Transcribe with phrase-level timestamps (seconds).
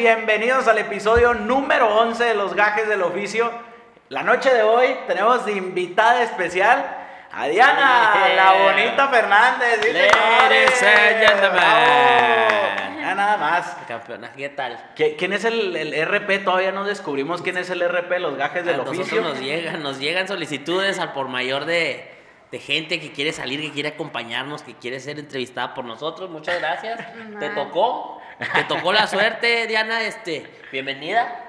[0.00, 3.50] bienvenidos al episodio número 11 de Los Gajes del Oficio.
[4.08, 6.96] La noche de hoy tenemos de invitada especial
[7.30, 8.34] a Diana, Yeah.
[8.34, 9.78] la bonita Fernández.
[9.82, 11.60] ¿sí, Ladies and gentlemen.
[13.02, 13.76] Ya nada más.
[13.86, 14.78] Campeona, ¿qué tal?
[14.96, 16.38] ¿Qui- ¿Quién es el, el RP?
[16.44, 19.20] Todavía no descubrimos quién es el RP, Los Gajes del a nosotros Oficio.
[19.22, 22.10] nos llegan, nos llegan solicitudes al por mayor de,
[22.50, 26.30] de gente que quiere salir, que quiere acompañarnos, que quiere ser entrevistada por nosotros.
[26.30, 26.98] Muchas gracias.
[27.38, 28.19] Te tocó,
[28.54, 30.02] te tocó la suerte, Diana.
[30.02, 31.46] Este, bienvenida.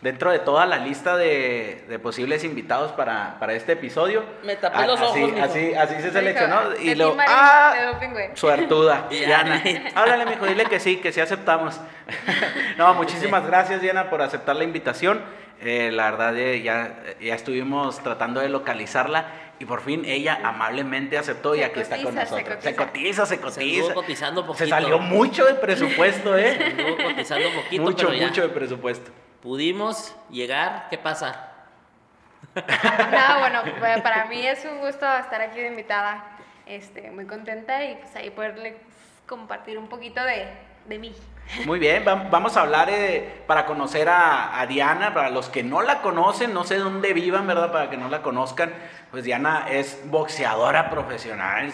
[0.00, 4.22] Dentro de toda la lista de, de posibles invitados para, para este episodio.
[4.44, 5.42] Me tapé a- los ojos, así, mijo.
[5.42, 6.76] así, así se seleccionó.
[6.78, 7.74] Y luego, Marín ¡ah!
[8.34, 9.60] Suertuda, Diana.
[9.64, 9.90] Diana.
[9.94, 11.80] Háblale, mijo, dile que sí, que sí aceptamos.
[12.76, 15.22] no, muchísimas gracias, Diana, por aceptar la invitación.
[15.62, 19.24] Eh, la verdad, eh, ya, ya estuvimos tratando de localizarla
[19.64, 22.62] y por fin ella amablemente aceptó y Se aquí está con cotiza, se nosotros.
[22.64, 23.60] Se cotiza, se Se cotiza.
[23.80, 24.68] anduvo cotizando Se poquito.
[24.68, 26.76] salió mucho de presupuesto, Se ¿eh?
[26.78, 29.10] anduvo cotizando poquito, mucho, pero ya mucho de presupuesto.
[29.42, 30.86] pudimos llegar.
[30.90, 31.50] ¿Qué pasa?
[32.54, 36.24] No, bueno, pues, para mí es un gusto estar aquí de invitada.
[36.66, 38.76] Este, muy contenta y pues ahí poderle
[39.26, 40.46] compartir un poquito de,
[40.86, 41.14] de mí.
[41.66, 45.62] Muy bien, vam- vamos a hablar eh, para conocer a, a Diana, para los que
[45.62, 47.70] no la conocen, no sé dónde vivan, ¿verdad?
[47.70, 48.72] Para que no la conozcan,
[49.14, 51.72] pues Diana es boxeadora profesional.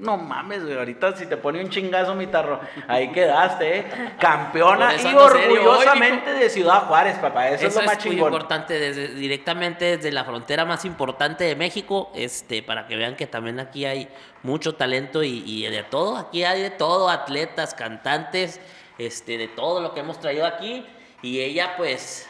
[0.00, 3.86] no mames, güey, ahorita si te pone un chingazo mi tarro, ahí quedaste, ¿eh?
[4.18, 8.14] Campeona y hoy, orgullosamente de Ciudad Juárez, papá, eso, Eso, es lo más es muy
[8.14, 8.32] chingón.
[8.32, 13.26] importante, desde, directamente desde la frontera más importante de México, este, para que vean que
[13.26, 14.08] también aquí hay
[14.42, 18.62] mucho talento y, y de todo, aquí hay de todo, atletas, cantantes,
[18.96, 20.86] este, de todo lo que hemos traído aquí.
[21.20, 22.26] Y ella, pues,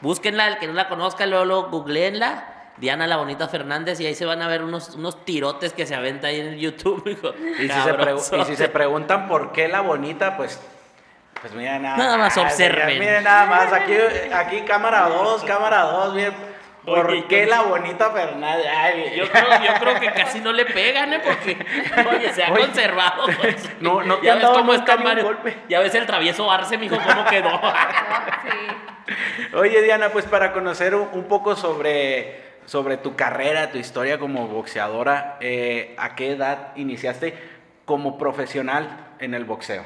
[0.00, 2.54] búsquenla, el que no la conozca, luego, luego googleenla.
[2.80, 5.94] Diana la Bonita Fernández y ahí se van a ver unos, unos tirotes que se
[5.94, 7.02] aventa ahí en YouTube.
[7.08, 7.32] hijo.
[7.58, 8.68] Y si, se pregu- y si se Cabronzote.
[8.68, 10.60] preguntan por qué la bonita, pues,
[11.40, 12.98] pues miren nada, Nada más observen.
[12.98, 13.94] Miren nada más, aquí,
[14.32, 16.58] aquí cámara 2, cámara 2, miren.
[16.84, 18.64] ¿Por Oye, qué la bonita Fernández?
[18.66, 21.20] Ay, Yo creo, yo creo que casi no le pegan, ¿eh?
[21.22, 21.58] Porque,
[22.16, 23.26] oye, se ha Oye, conservado.
[23.38, 23.68] pues.
[23.80, 25.24] no- no te ya han ves dado cómo está Mario.
[25.24, 25.58] golpe.
[25.68, 27.50] Ya ves el travieso Arce, mijo, cómo quedó.
[27.60, 27.60] ¿no?
[28.46, 29.54] Sí.
[29.54, 34.46] Oye, Diana, pues para conocer un, un poco sobre, sobre tu carrera, tu historia como
[34.46, 37.34] boxeadora, eh, ¿a qué edad iniciaste
[37.86, 39.84] como profesional en el boxeo?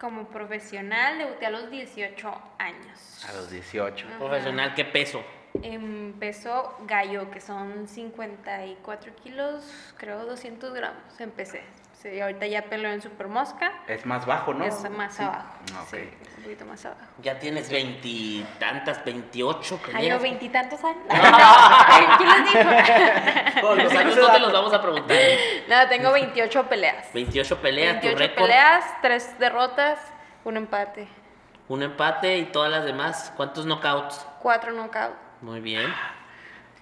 [0.00, 3.24] Como profesional debuté a los 18 años.
[3.28, 4.06] A los 18.
[4.18, 5.22] Profesional, ¿qué peso?
[5.62, 11.20] Empezó gallo, que son 54 kilos, creo 200 gramos.
[11.20, 11.62] Empecé.
[12.02, 13.72] Sí, ahorita ya peleo en super mosca.
[13.88, 14.64] Es más bajo, ¿no?
[14.64, 15.22] Es más Sí.
[15.24, 15.48] abajo.
[15.74, 15.88] Ah, ok.
[15.90, 17.00] Sí, un poquito más abajo.
[17.20, 21.02] Ya tienes veintitantas, veintiocho Ay, yo veintitantos años.
[22.18, 23.60] ¿quién les dijo?
[23.66, 25.16] Con los años no te los vamos a preguntar.
[25.68, 27.12] No, tengo 28 peleas.
[27.12, 28.42] 28 peleas, tu 28 récord.
[28.46, 29.98] peleas, 3 derrotas,
[30.44, 31.08] un empate,
[31.66, 33.32] Un empate y todas las demás.
[33.36, 34.24] ¿Cuántos knockouts?
[34.40, 35.16] 4 knockouts.
[35.42, 35.92] Muy bien.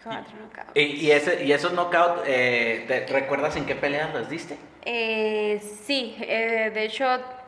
[0.04, 0.70] 4 knockouts.
[0.74, 4.58] Y, y ese, y esos knockouts, eh, ¿te recuerdas en qué peleas los diste?
[4.88, 7.04] Eh, sí, eh, de hecho,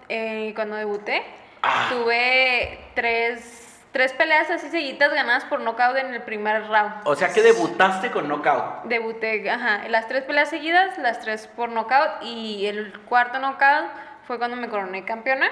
[0.09, 1.23] eh, cuando debuté,
[1.63, 1.87] Ah.
[1.91, 6.95] tuve tres, tres peleas así seguidas ganadas por knockout en el primer round.
[7.05, 8.85] O sea que debutaste con knockout.
[8.85, 13.87] Debuté, ajá, las tres peleas seguidas, las tres por knockout y el cuarto knockout
[14.27, 15.49] fue cuando me coroné campeona.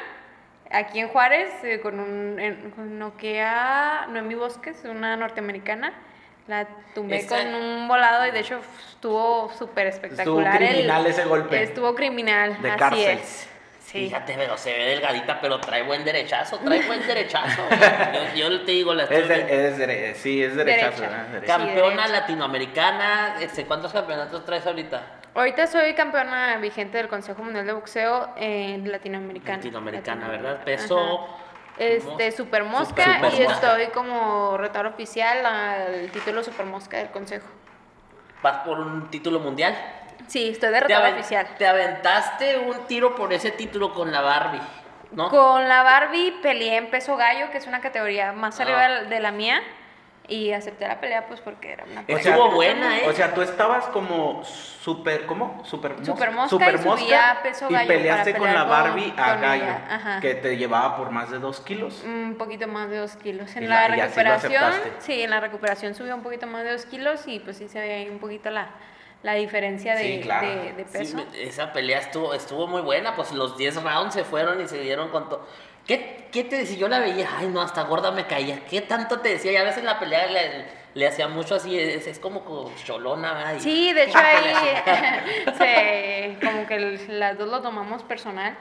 [0.72, 5.92] Aquí en Juárez, eh, con un en, con noquea Noemi Bosques, una norteamericana.
[6.48, 10.62] La tumbé Esa- con un volado y de hecho estuvo súper espectacular.
[10.62, 11.62] el- criminal ese golpe.
[11.62, 13.18] Estuvo criminal, De así cárcel.
[13.18, 13.48] es.
[13.84, 14.06] Sí.
[14.08, 17.62] Fíjate, pero se ve delgadita, pero trae buen derechazo, trae buen derechazo.
[18.34, 21.02] Yo, yo te digo, la Es, de- es dere- sí, es derechazo.
[21.02, 21.56] Derecha.
[21.56, 25.02] Campeona latinoamericana, este, ¿cuántos campeonatos traes ahorita?
[25.34, 29.58] Ahorita soy campeona vigente del Consejo Mundial de Boxeo en latinoamericana.
[29.58, 30.60] Latinoamericana, ¿verdad?
[30.62, 30.66] Ajá.
[31.78, 33.54] Este, Super Mosca Super y Mosca.
[33.54, 37.46] estoy como retador oficial al título Super Mosca del Consejo.
[38.42, 39.76] Vas por un título mundial.
[40.26, 41.46] Sí, estoy de retador oficial.
[41.58, 44.60] te aventaste un tiro por ese título con la Barbie,
[45.12, 45.28] ¿no?
[45.28, 48.62] Con la Barbie peleé en peso gallo, que es una categoría más Ah.
[48.62, 49.60] arriba de la mía.
[50.28, 52.20] Y acepté la pelea pues porque era una pelea.
[52.20, 53.08] Estuvo buena, ¿eh?
[53.08, 55.62] O sea, tú estabas como super, ¿cómo?
[55.64, 56.04] Super mosca.
[56.06, 59.40] Super mosca y subía a peso y peleaste para con la con- Barbie a con
[59.42, 60.20] gallo, ajá.
[60.20, 62.02] que te llevaba por más de dos kilos.
[62.04, 63.54] Un poquito más de dos kilos.
[63.56, 66.46] En Y la, la- y así lo recuperación, sí, en la recuperación subió un poquito
[66.48, 68.70] más de dos kilos y pues sí se ve ahí un poquito la,
[69.22, 70.48] la diferencia de, Sí, claro.
[70.48, 71.24] de- de peso.
[71.34, 75.08] esa pelea estuvo, estuvo muy buena, pues los 10 rounds se fueron y se dieron
[75.10, 75.46] con todo.
[75.86, 76.76] ¿Qué, ¿Qué te decía?
[76.78, 78.60] Yo la veía, ay no, hasta gorda me caía.
[78.68, 79.52] ¿Qué tanto te decía?
[79.52, 83.32] Y a veces la pelea le, le hacía mucho así, es, es como co- cholona,
[83.34, 83.54] ¿verdad?
[83.56, 86.78] Y- Sí, de hecho Ah, ahí se, como que
[87.08, 88.56] las dos lo tomamos personal.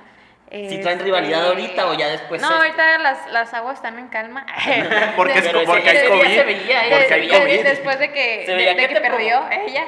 [0.51, 3.97] Si traen rivalidad Este, ahorita o ya después No, se- ahorita las, las aguas están
[3.97, 4.45] en calma.
[5.17, 6.35] Porque, es, porque hay COVID.
[6.35, 7.27] se veía, porque hay.
[7.27, 7.63] COVID.
[7.63, 9.85] Después de que, de- de que perdió ella,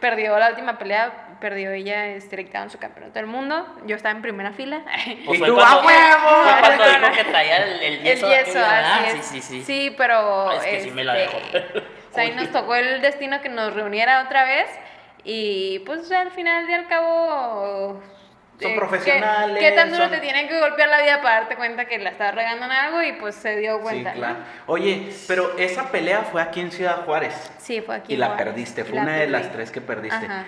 [0.00, 3.66] perdió la última pelea, perdió ella, este, le quitaron su campeonato del mundo.
[3.86, 4.82] Yo estaba en primera fila.
[5.26, 6.42] Pues Y tú, cuando- ¡a huevo!
[6.44, 8.28] Fue cuando dijo que traía el, el El yeso.
[8.28, 9.24] yeso, así es.
[9.26, 9.62] Sí, sí, sí.
[9.64, 10.52] Sí, pero.
[10.52, 11.78] Es que sí me la este, dejó.
[12.10, 14.66] o sea, ahí nos tocó el destino que nos reuniera otra vez.
[15.24, 18.02] Y pues al final y al cabo.
[18.60, 21.40] Son eh, profesionales, ¿Qué, qué tan duro son- te tienen que golpear la vida para
[21.40, 23.02] darte cuenta que la estabas regando en algo?
[23.02, 24.10] Y pues se dio Sí, cuenta.
[24.12, 24.16] ¿no?
[24.18, 24.36] claro.
[24.66, 27.34] Oye, pero esa pelea fue aquí en Ciudad Juárez.
[27.58, 28.12] Sí, fue aquí.
[28.12, 28.44] Y en la Juárez.
[28.46, 30.24] perdiste, fue la una de las tres que perdiste.
[30.26, 30.44] Ajá.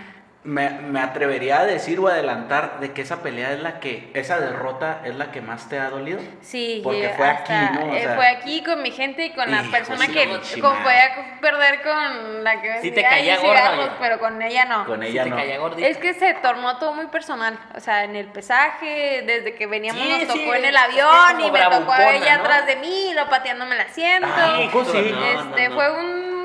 [0.47, 4.39] Me, me atrevería a decir o adelantar de que esa pelea es la que, esa
[4.39, 6.21] derrota es la que más te ha dolido.
[6.41, 7.87] Sí, Porque eh, fue hasta- aquí, ¿no?
[7.91, 10.41] O eh, sea- fue aquí con mi gente y con la Hijo persona que con,
[10.43, 10.83] chingada.
[10.85, 14.87] podía perder con la que Sí te caía gorda, pero con ella no.
[14.87, 15.37] Con Sí ella te no.
[15.37, 15.89] caía gordita.
[15.89, 20.01] Es que se tornó todo muy personal, o sea, en el pesaje, desde que veníamos
[20.01, 22.43] Sí, nos sí, tocó en el avión y me tocó bravucona, ella ¿no?
[22.45, 24.29] atrás de mí, lo pateándome el asiento.
[24.31, 24.97] Ah, ¿a sí?
[24.97, 25.75] Este no, no.
[25.75, 26.36] fue un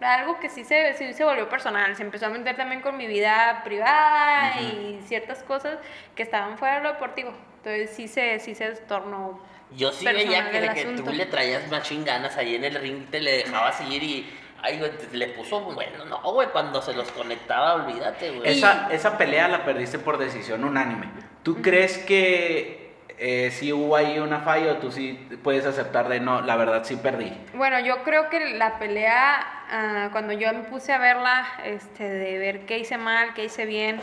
[0.00, 3.06] algo que sí se, sí se volvió personal, se empezó a meter también con mi
[3.06, 5.78] vida privada y ciertas cosas
[6.14, 7.32] que estaban fuera de lo deportivo.
[7.58, 9.40] Entonces sí se sí se tornó
[9.72, 13.20] Yo sí veía que, que tú le traías machín ganas ahí en el ring, te
[13.20, 14.38] le dejabas ir y.
[14.62, 18.50] Ay, güey, te- le puso bueno, no, güey, cuando se los conectaba, olvídate, güey.
[18.50, 21.08] Esa, esa pelea la perdiste por decisión unánime.
[21.42, 22.85] ¿Tú crees que
[23.18, 26.84] eh, si hubo ahí una falla o tú sí puedes aceptar de no, la verdad
[26.84, 27.32] sí perdí?
[27.54, 29.38] Bueno, yo creo que la pelea,
[29.70, 33.64] ah, cuando yo me puse a verla, este, de ver qué hice mal, qué hice
[33.64, 34.00] bien,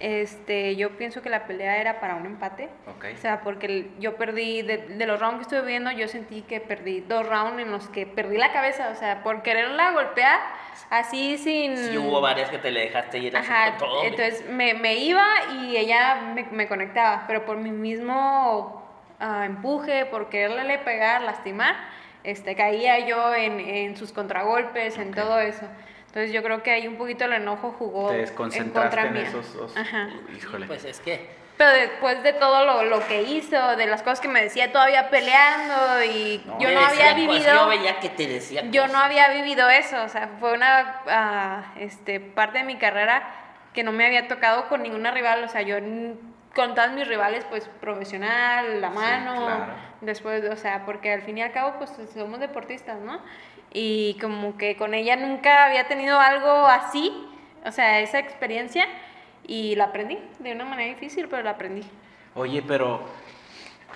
[0.00, 2.68] este, yo pienso que la pelea era para un empate.
[2.86, 6.60] O sea, porque yo perdí, de, de los rounds que estuve viendo, yo sentí que
[6.60, 8.90] perdí dos rounds en los que perdí la cabeza.
[8.92, 10.40] O sea, por quererla golpear
[10.90, 11.76] así sin...
[11.76, 14.04] Sí hubo varias que te le dejaste ir así con todo.
[14.04, 15.26] entonces me, me iba
[15.60, 18.82] y ella me, me conectaba, pero por mi mismo
[19.20, 21.76] ah, empuje, por quererle pegar, lastimar,
[22.24, 25.66] este, caía yo en, en sus contragolpes, en todo eso.
[26.08, 29.12] Entonces yo creo que ahí un poquito el enojo jugó Te en desconcentraste contra en
[29.12, 29.22] mía.
[29.28, 29.76] esos dos.
[29.76, 30.08] Ajá.
[30.36, 30.66] Híjole.
[30.66, 31.38] Pues es que.
[31.58, 35.10] Pero después de todo lo, lo que hizo, de las cosas que me decía todavía
[35.10, 37.54] peleando y No, yo no había decía, pues, vivido...
[37.54, 38.62] yo veía que te decía.
[38.70, 38.92] Yo cosas.
[38.96, 43.28] no había vivido eso, o sea, fue una ah, este, parte de mi carrera
[43.74, 45.76] que no me había tocado con ninguna rival, o sea, yo
[46.54, 49.72] con todas mis rivales, pues profesional, la Sí, mano, claro.
[50.00, 53.20] después, o sea, porque al fin y al cabo, pues somos deportistas, ¿no?
[53.72, 57.12] Y como que con ella nunca había tenido algo así,
[57.64, 58.86] o sea, esa experiencia,
[59.46, 61.82] y la aprendí de una manera difícil, pero la aprendí.
[62.34, 63.02] Oye, pero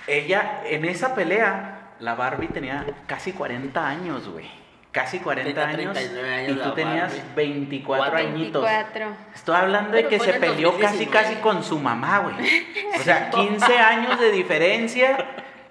[0.06, 4.62] ella en esa pelea, la Barbie tenía casi 40 años, güey.
[4.90, 5.94] Casi 40 Tenía años.
[5.94, 7.34] 39 años y tú tenías Barbie.
[7.34, 8.18] 24 Cuatro.
[8.28, 8.62] añitos.
[8.62, 9.06] 24.
[9.34, 11.10] Estoy hablando de que se peleó casi 2019.
[11.10, 12.34] casi con su mamá, güey.
[13.00, 15.16] O sea, 15 años de diferencia,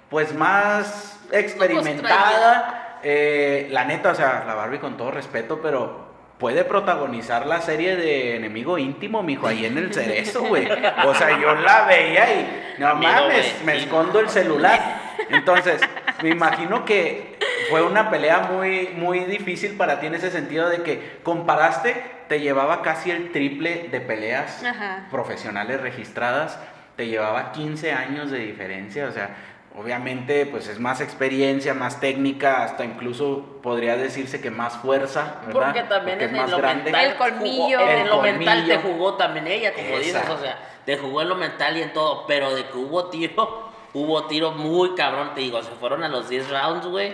[0.09, 2.90] pues más experimentada.
[3.03, 7.95] Eh, la neta, o sea, la Barbie con todo respeto, pero puede protagonizar la serie
[7.95, 10.67] de Enemigo Íntimo, mijo, ahí en el cerezo, güey.
[11.05, 15.01] O sea, yo la veía y no mames, me escondo el celular.
[15.29, 15.81] Entonces,
[16.23, 17.37] me imagino que
[17.69, 21.95] fue una pelea muy, muy difícil para ti en ese sentido de que comparaste,
[22.27, 25.07] te llevaba casi el triple de peleas Ajá.
[25.11, 26.59] profesionales registradas,
[26.95, 29.35] te llevaba 15 años de diferencia, o sea,
[29.77, 35.65] obviamente pues es más experiencia, más técnica, hasta incluso podría decirse que más fuerza, ¿verdad?
[35.65, 36.83] Porque también Porque en es más lo grande.
[36.91, 37.05] mental.
[37.11, 37.79] El colmillo.
[37.79, 41.21] jugó- en El lo mental te jugó también ella, como dices, o sea, te jugó
[41.21, 42.25] en lo mental y en todo.
[42.27, 46.27] Pero de que hubo tiro, hubo tiro muy cabrón, te digo, se fueron a los
[46.29, 47.13] 10 rounds, güey.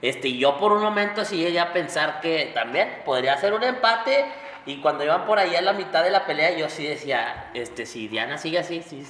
[0.00, 3.64] Este, y yo por un momento sí llegué a pensar que también podría ser un
[3.64, 4.24] empate.
[4.66, 7.86] Y cuando iban por ahí a la mitad de la pelea, yo sí decía, este,
[7.86, 9.02] si Diana sigue así, sí,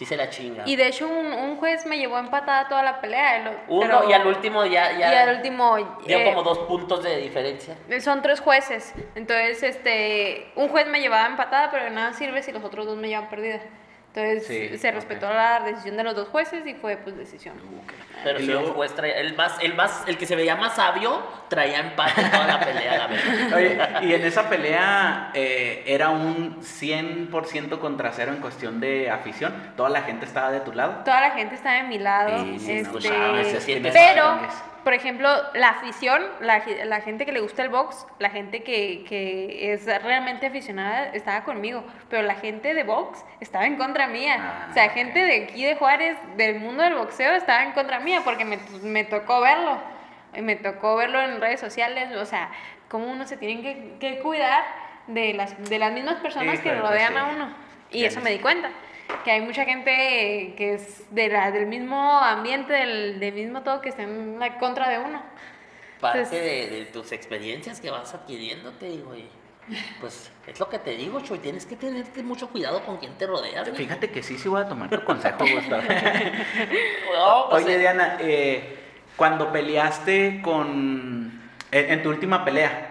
[0.00, 0.62] sí se la chinga.
[0.64, 3.36] Y de hecho un, un juez me llevó empatada toda la pelea.
[3.36, 5.76] el- Uno pero- y al último ya, ya y al último
[6.06, 7.76] dio eh, como dos puntos de diferencia.
[8.00, 8.94] son tres jueces.
[9.14, 12.96] Entonces, este, un juez me llevaba empatada, pero de nada sirve si los otros dos
[12.96, 13.60] me llevan perdida.
[14.14, 17.54] Entonces Sí, se respetó la decisión de los dos jueces y fue pues decisión.
[18.24, 20.56] Pero Y sí, luego- el juez traía, el más, el más, el que se veía
[20.56, 23.56] más sabio, traía empate en toda la pelea, la verdad.
[24.00, 29.72] Oye, y en esa pelea eh, era un 100% contra cero en cuestión de afición.
[29.76, 31.02] Toda la gente estaba de tu lado.
[31.04, 32.42] Toda la gente estaba de mi lado.
[32.44, 34.38] Sí, sí, este, no sabes, es que en esas pero.
[34.84, 38.62] Por ejemplo, la afición, la, ge- la gente que le gusta el box, la gente
[38.62, 41.84] que, que es realmente aficionada, estaba conmigo.
[42.08, 44.36] Pero la gente de box estaba en contra mía.
[44.38, 48.00] Ah, o sea, gente de aquí de Juárez, del mundo del boxeo, estaba en contra
[48.00, 49.78] mía porque me, me tocó verlo.
[50.34, 52.14] Y Me tocó verlo en redes sociales.
[52.16, 52.50] O sea,
[52.88, 54.62] cómo uno se tiene que, que cuidar
[55.06, 57.18] de las, de las mismas personas que pues rodean sí.
[57.18, 57.54] a uno.
[57.90, 58.70] Y eso me di cuenta.
[59.24, 63.80] Que hay mucha gente que es de la, del mismo ambiente, del, del mismo todo,
[63.80, 65.22] que está en la contra de uno.
[66.00, 69.28] Parte Entonces- de, de tus experiencias que vas adquiriendo, te digo, y
[70.00, 73.26] pues es lo que te digo, Choy, tienes que tenerte mucho cuidado con quién te
[73.26, 73.68] rodeas.
[73.68, 73.76] güey.
[73.84, 75.82] Fíjate que sí, sí voy a tomar tu consejo, Gustavo.
[77.14, 78.78] No, pues, Oye, Diana, eh,
[79.16, 81.40] cuando peleaste con...
[81.70, 82.90] En, en tu última pelea,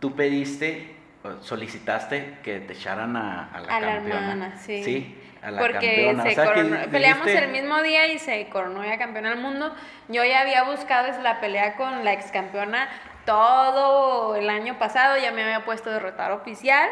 [0.00, 0.94] tú pediste,
[1.40, 4.20] solicitaste que te echaran a, a la A la campeona.
[4.32, 4.82] hermana, sí.
[4.82, 6.22] Sí, a la Porque campeona.
[6.24, 9.30] se O sea, que coronó- peleamos dijiste- el mismo día y se coronó ya campeona
[9.30, 9.74] del mundo.
[10.08, 12.88] Yo ya había buscado es la pelea con la ex campeona
[13.24, 16.88] todo el año pasado, ya me había puesto derrotar oficial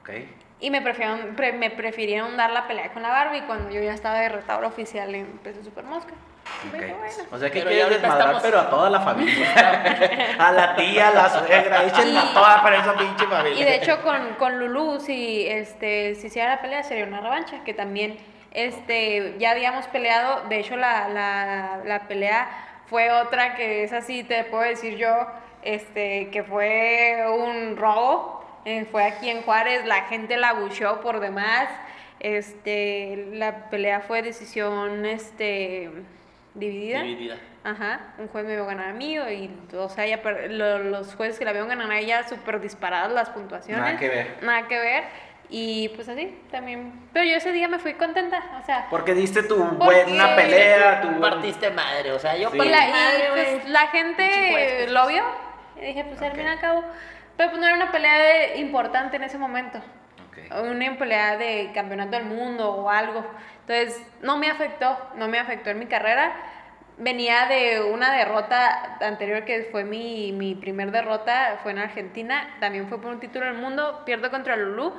[0.00, 0.10] Ok.
[0.60, 3.92] y me prefirieron, pre- me prefirieron dar la pelea con la Barbie cuando yo ya
[3.92, 6.14] estaba derrotador oficial en peso super mosca.
[6.70, 6.94] Bueno.
[7.32, 10.36] O sea que Pero quieres desmadrar, estamos- pero a toda la familia.
[10.38, 13.60] a la tía, a la suegra, échenla Y- toda para esa pinche familia.
[13.60, 17.62] Y de hecho con, con Lulu, si este, si hiciera la pelea sería una revancha,
[17.64, 18.16] que también
[18.52, 22.48] este, ya habíamos peleado, de hecho la, la, la pelea
[22.86, 25.26] fue otra que es así, te puedo decir yo,
[25.62, 31.18] este, que fue un robo, eh, fue aquí en Juárez, la gente la bucheó por
[31.20, 31.68] demás,
[32.20, 35.90] este, la pelea fue decisión este,
[36.54, 37.02] dividida.
[37.02, 37.36] dividida.
[37.64, 41.14] Ajá, un juez me vio ganar a mí y o sea, ella per- lo- los
[41.14, 43.82] jueces que la vieron ganar a ella súper disparadas las puntuaciones.
[43.84, 44.36] Nada que ver.
[44.42, 45.04] Nada que ver.
[45.50, 47.08] Y pues así, también.
[47.12, 48.86] Pero yo ese día me fui contenta, o sea.
[48.90, 52.56] Porque diste tu Porque- buena pelea, tu Partiste madre, o sea, yo Sí.
[52.58, 55.22] Partí la, madre, pues, la Pinche gente juez, lo vio.
[55.76, 56.84] Y dije, pues al fin y al cabo.
[57.36, 59.80] Pero pues no era una pelea de- importante en ese momento.
[60.62, 63.24] Una pelea de campeonato del mundo o algo.
[63.66, 66.32] Entonces, no me afectó, no me afectó en mi carrera.
[66.96, 72.88] Venía de una derrota anterior que fue mi, mi primer derrota, fue en Argentina, también
[72.88, 74.92] fue por un título del mundo, pierdo contra Lulu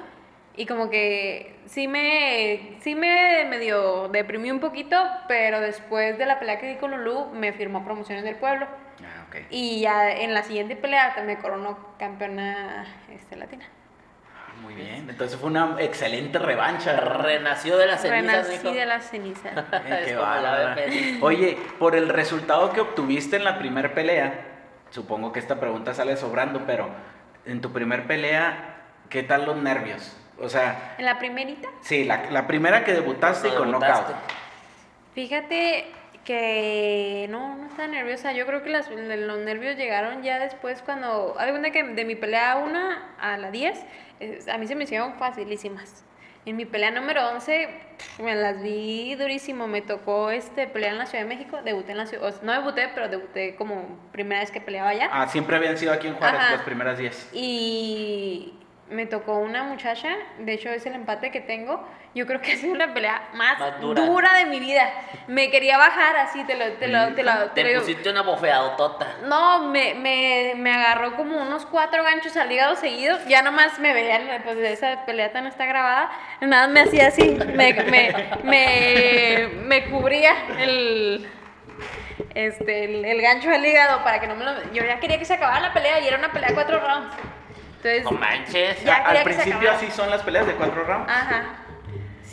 [0.58, 4.98] y como que sí me, sí me medio deprimí un poquito,
[5.30, 8.68] pero después de la pelea que di con Lulu me firmó promociones del pueblo
[9.02, 9.38] Ah, ok.
[9.50, 13.66] y ya en la siguiente pelea me coronó campeona este, latina.
[14.66, 15.08] Muy bien.
[15.10, 17.00] Entonces fue una excelente revancha.
[17.00, 19.50] Renació de las cenizas, Renací de la ceniza.
[19.50, 20.76] Eh, Es qué la.
[21.22, 24.34] Oye, por el resultado que obtuviste en la primera pelea,
[24.90, 26.90] supongo que esta pregunta sale sobrando, pero
[27.46, 28.78] en tu primer pelea,
[29.10, 30.18] ¿qué tal los nervios?
[30.42, 34.12] O sea, En la primerita, sí, la, la primera que debutaste con debutaste.
[34.14, 34.32] knockout.
[35.14, 35.92] fíjate
[36.26, 38.34] que no, no estaba nerviosa.
[38.34, 41.34] Yo creo que las- los nervios llegaron ya después cuando...
[41.36, 42.80] Cuenta que de mi pelea 1
[43.20, 43.80] a la 10,
[44.20, 46.04] eh, a mí se me hicieron facilísimas.
[46.46, 49.68] En mi pelea número 11 pf, me las vi durísimo.
[49.68, 51.60] Me tocó este pelear en la Ciudad de México.
[51.64, 52.42] Debuté en la ciudad...
[52.42, 55.10] No debuté, pero debuté como primera vez que peleaba allá.
[55.12, 56.52] Ah, siempre habían sido aquí en Juárez Ajá.
[56.56, 57.30] las primeras 10.
[57.34, 58.54] Y
[58.92, 61.84] me tocó una muchacha, de hecho es el empate que tengo.
[62.16, 64.02] Yo creo que ha sido la pelea más, Más dura.
[64.06, 64.34] dura.
[64.36, 64.90] de mi vida.
[65.28, 67.82] Me quería bajar así, te lo, te lo, te lo, te Te lo digo.
[67.82, 69.06] pusiste una bofeadotota.
[69.26, 73.18] No, me, me, me agarró como unos cuatro ganchos al hígado seguido.
[73.28, 76.10] Ya nomás me veían, pues de esa pelea tan está grabada.
[76.40, 81.30] Nada me hacía así, me, me, me, me cubría el,
[82.34, 84.54] este, el, el gancho del hígado para que no me lo...
[84.72, 87.14] Yo ya quería que se acabara la pelea y era una pelea de cuatro rounds.
[87.84, 88.82] Entonces, No manches.
[88.86, 91.12] Ya Al principio así son las peleas de cuatro rounds.
[91.12, 91.44] Ajá.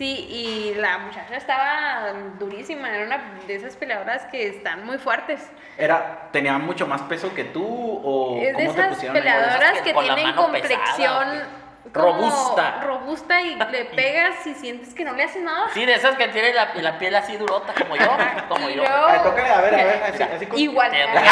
[0.03, 5.49] Sí, y la muchacha estaba durísima, era una de esas peleadoras que están muy fuertes.
[5.79, 9.81] Era, ¿Tenía mucho más peso que tú o Es de cómo te esas pusieron peleadoras
[9.83, 11.62] que tienen pesada, complexión ¿o qué?
[11.93, 12.81] Como Robusta.
[12.85, 15.67] robusta y le pegas y sientes que no le haces nada.
[15.75, 18.17] Sí, de esas que tienen la, la piel así durota, como yo.
[18.49, 18.87] Como yo.
[18.87, 20.91] A ver, tócale, a ver, a ver, así, así con- Igual.
[20.93, 21.23] Te duele,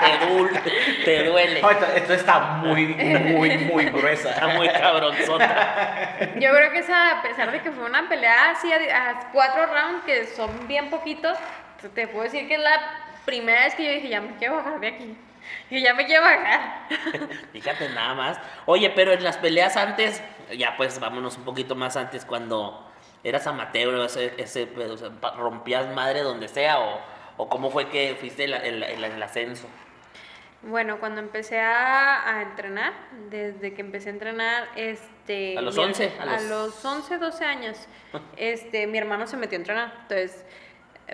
[0.00, 1.62] te duele, te duele.
[1.62, 4.30] No, esto, esto está muy, muy, muy gruesa.
[4.30, 6.16] Está muy cabronzota.
[6.36, 8.76] Yo creo que esa, a pesar de que fue una pelea así a,
[9.10, 11.36] a cuatro rounds, que son bien poquitos,
[11.94, 12.80] te puedo decir que es la
[13.24, 15.16] primera vez que yo dije, ya me quiero bajar de aquí.
[15.70, 16.88] Y ya me quiero bajar.
[17.52, 18.38] Fíjate nada más.
[18.66, 20.22] Oye, pero en las peleas antes,
[20.56, 22.90] ya pues vámonos un poquito más antes, cuando
[23.24, 27.00] eras amateur, ese, ese, pues, o sea, pa- rompías madre donde sea, o,
[27.36, 29.68] o cómo fue que fuiste el, el- el- el ascenso.
[30.62, 32.92] Bueno, cuando empecé a, a entrenar,
[33.30, 35.56] desde que empecé a entrenar, este...
[35.56, 36.12] ¿A los mi- 11?
[36.18, 36.42] A A los...
[36.44, 37.86] los- 11, 12 años,
[38.36, 40.44] este, mi hermano se metió a entrenar, entonces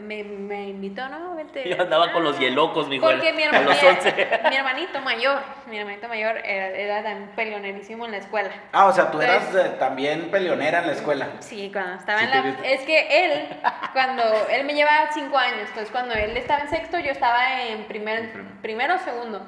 [0.03, 1.35] me, me invitó, ¿no?
[1.37, 1.69] Vente.
[1.69, 4.41] Yo andaba con los hielocos, mijo, Porque mi, a herma- los mi- 11.
[4.51, 8.51] mi hermanito mayor, mi hermanito mayor era, era también peleonerísimo en la escuela.
[8.73, 11.29] Ah, o sea, tú eras eh, también peleonera en la escuela.
[11.41, 12.41] Sí, cuando estaba Sí en la...
[12.43, 12.75] viste.
[12.75, 13.49] Es que él,
[13.93, 14.23] cuando...
[14.51, 18.31] Él me lleva cinco años, entonces cuando él estaba en sexto, yo estaba en primer,
[18.63, 19.47] primero o segundo.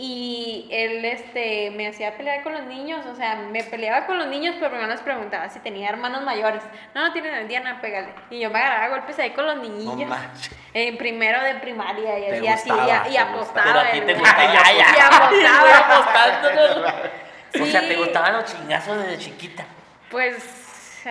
[0.00, 4.28] Y él este, me hacía pelear con los niños, o sea, me peleaba con los
[4.28, 6.62] niños, pero primero les preguntaba si tenía hermanos mayores.
[6.94, 8.10] No, no tienen Diana, pégale.
[8.30, 10.08] Y yo me agarraba golpes ahí con los niñillos.
[10.08, 10.54] manches.
[10.72, 13.64] en primero de primaria y Te así, y, y apostaba.
[13.66, 14.24] Pero a ti el te güey.
[14.24, 14.72] gustaba.
[14.72, 16.94] Y Y apostaba.
[17.60, 19.64] O sea, te gustaban los chingazos desde chiquita.
[20.10, 21.02] Pues,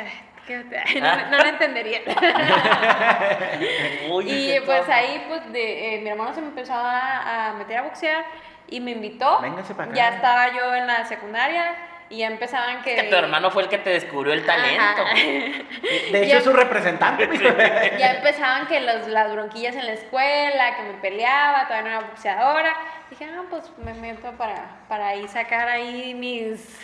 [0.45, 0.63] que-
[1.03, 1.25] Ah.
[1.25, 1.99] no, no lo entendería.
[4.11, 7.77] Uy, y pues ahí, pues, de, eh, mi hermano se me empezó a, a meter
[7.79, 8.23] a boxear
[8.67, 9.39] y me invitó.
[9.41, 9.93] Véngase pa' acá.
[9.93, 11.75] Ya estaba yo en la secundaria
[12.09, 12.95] y ya empezaban que...
[12.95, 14.81] Que tu hermano fue el que te descubrió el talento.
[14.81, 15.13] Ajá.
[16.11, 17.27] De hecho, Ya- es su representante.
[17.99, 22.07] ya empezaban que los, las bronquillas en la escuela, que me peleaba, todavía no era
[22.07, 22.73] boxeadora.
[23.09, 26.79] Dije, ah, pues me meto para, para ahí sacar ahí mis...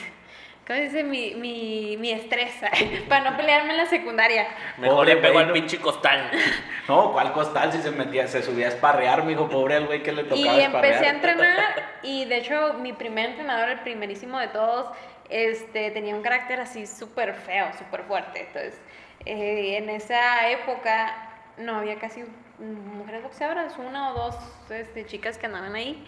[0.66, 1.04] ¿Cómo se dice?
[1.04, 2.54] Mi, mi, mi estrés,
[3.10, 4.48] para no pelearme en la secundaria.
[4.78, 6.32] Mejor Pobre le pegó güey, al pinche costal.
[6.88, 7.72] No, ¿cuál costal?
[7.72, 10.62] Si se metía, se subía a esparrear, mijo, pobre el güey que le tocaba Y
[10.62, 11.04] empecé esparrear.
[11.04, 14.88] a entrenar y de hecho mi primer entrenador, el primerísimo de todos,
[15.30, 18.42] este, tenía un carácter así súper feo, súper fuerte.
[18.48, 18.82] Entonces,
[19.26, 21.16] eh, en esa época
[21.58, 22.26] no había casi
[22.60, 24.36] mujeres boxeadoras, una o dos
[24.70, 26.04] este, chicas que andaban ahí.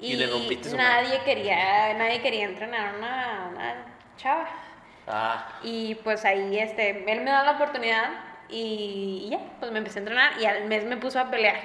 [0.00, 3.74] Y le rompiste su nadie quería, nadie quería entrenar a una, una
[4.16, 4.48] chava.
[5.06, 8.10] Ah, Y pues ahí este, él me da la oportunidad
[8.48, 11.56] y, y ya, pues me empecé a entrenar y al mes me puso a pelear.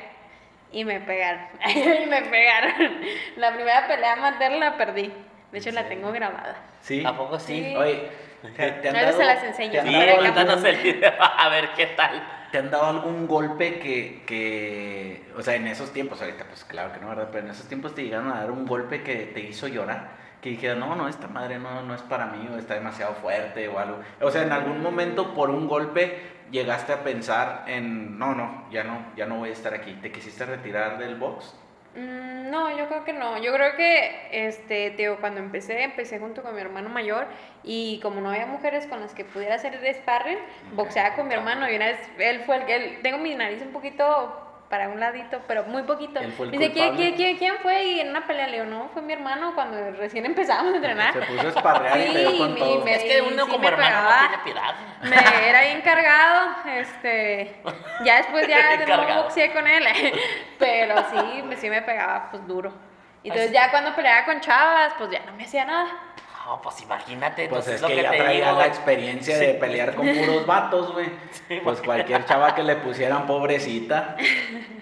[0.72, 1.48] Y me pegaron.
[1.76, 3.02] y me pegaron.
[3.38, 5.12] La primera pelea amateur la perdí.
[5.52, 6.56] De hecho, la tengo grabada.
[6.82, 7.04] Sí.
[7.06, 7.64] ¿a poco sí?
[7.64, 7.76] Sí.
[7.76, 8.10] Oye,
[8.56, 9.82] ¿te, te han veces dado, se las enseño.
[9.82, 11.10] Sí, no.
[11.20, 12.22] A ver qué tal.
[12.56, 16.94] ¿Te han dado algún golpe que, que, o sea, en esos tiempos, ahorita pues claro
[16.94, 17.28] que no, ¿verdad?
[17.30, 20.52] Pero en esos tiempos te llegaron a dar un golpe que te hizo llorar, que
[20.52, 23.78] dijera, no, no, esta madre no, no es para mí, o está demasiado fuerte o
[23.78, 24.00] algo.
[24.22, 26.18] O sea, en algún momento por un golpe
[26.50, 29.92] llegaste a pensar en, no, no, ya no, ya no voy a estar aquí.
[29.96, 31.54] ¿Te quisiste retirar del box?
[31.96, 33.38] Mm, No, yo creo que no.
[33.42, 37.28] Yo creo que, este, te digo, cuando empecé, empecé junto con mi hermano mayor
[37.64, 40.38] y como no había mujeres con las que pudiera hacer sparring,
[40.74, 43.62] boxeaba con mi hermano y una vez él fue el que, él- tengo mi nariz
[43.62, 46.20] un poquito para un ladito, pero muy poquito.
[46.20, 47.84] Él fue el Dice, ¿quién, quién, quién, quién fue?
[47.84, 51.14] Y en una pelea le digo, no, fue mi hermano cuando recién empezábamos a entrenar.
[51.14, 52.84] Se puso a esparrear y te dio Sí, con y todo.
[52.86, 54.22] me- Es que uno sí como me hermano pegaba.
[54.22, 54.76] no tiene piedad.
[55.04, 57.62] Me era bien cargado, este,
[58.04, 59.86] ya después ya de nuevo boxeé con él,
[60.60, 62.74] pero sí, me, sí me pegaba pues duro.
[63.24, 63.56] Y Entonces sí.
[63.56, 65.88] ya cuando peleaba con chavas, pues ya no me hacía nada.
[66.46, 67.48] No, pues imagínate.
[67.50, 68.60] Pues entonces es lo que que ya te traía digo.
[68.60, 71.08] la experiencia de pelear con puros vatos, güey.
[71.64, 74.16] Pues cualquier chava que le pusieran pobrecita.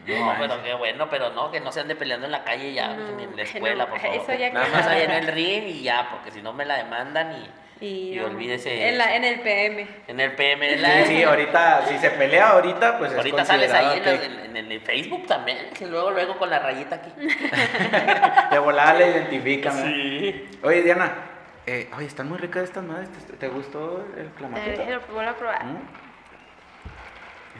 [0.05, 2.89] No, pero qué bueno, pero no, que no se ande peleando en la calle ya,
[2.89, 4.17] No, ni en la escuela, no, por favor.
[4.17, 6.65] eso ya Nada que- más ahí en el ring y ya, porque si no me
[6.65, 7.31] la demandan
[7.79, 8.89] y, Y, y olvídese.
[8.89, 9.87] En, la- en el PM.
[10.09, 10.69] En el PM.
[10.73, 14.21] en Sí, la- sí, ahorita, si se pelea ahorita, pues es Ahorita sales ahí las-
[14.23, 17.09] en- en el Facebook también, que luego, luego con la rayita aquí.
[17.17, 17.25] que
[18.51, 19.73] de volada le identifican.
[19.73, 19.89] ¿verdad?
[19.89, 20.49] Sí.
[20.63, 21.13] Oye, Diana,
[21.65, 23.09] eh, oye, están muy ricas estas madres.
[23.09, 24.61] ¿Te, te gustó el clamato?
[24.69, 25.65] déjalo, vuelvo a probar.
[25.65, 25.77] ¿Mm?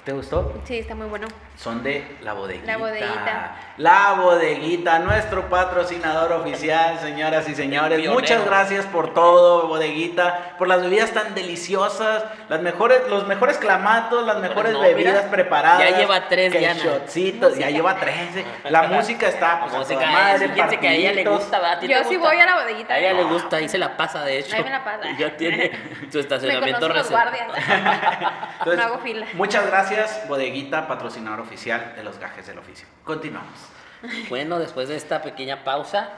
[0.03, 0.61] ¿Te gustó?
[0.65, 1.27] Sí, está muy bueno.
[1.55, 2.65] Son de La Bodeguita.
[2.71, 3.51] La Bodeguita.
[3.77, 8.05] La Bodeguita, nuestro patrocinador oficial, señoras y señores.
[8.09, 14.25] Muchas gracias por todo, Bodeguita, por las bebidas tan deliciosas, las mejores, los mejores clamatos,
[14.25, 15.79] las mejores no, bebidas mira, preparadas.
[15.89, 17.69] ya lleva tres, ya Música.
[17.69, 18.35] lleva tres.
[18.35, 18.45] eh.
[18.69, 21.77] La música está, pues, a Música, toda madre, fíjense que a ella le gusta, ¿verdad?
[21.77, 22.29] ¿A ti Yo te sí gusta?
[22.29, 22.93] voy a la bodeguita.
[22.95, 24.55] A ella le gusta, ahí se la pasa, de hecho.
[24.55, 24.99] Ahí me la pasa.
[25.17, 25.71] Ya tiene
[26.11, 27.31] su estacionamiento reservado.
[28.65, 29.25] no hago fila.
[29.33, 32.87] Muchas gracias, Bodeguita, patrocinador oficial de los gajes del oficio.
[33.03, 33.53] Continuamos.
[34.29, 36.09] Bueno, después de esta pequeña pausa,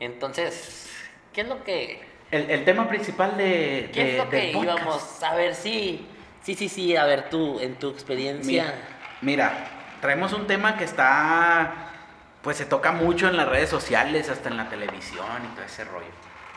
[0.00, 0.90] entonces,
[1.32, 4.64] ¿qué es lo que, El, el tema principal de, qué de- es lo que podcast.
[4.80, 5.54] íbamos a ver?
[5.54, 6.06] Sí,
[6.42, 8.64] sí, sí, sí, a ver tú, en tu experiencia.
[8.64, 8.74] Mira,
[9.22, 9.52] mira,
[10.02, 11.86] traemos un tema que está,
[12.42, 15.84] pues se toca mucho en las redes sociales, hasta en la televisión y todo ese
[15.84, 16.06] rollo.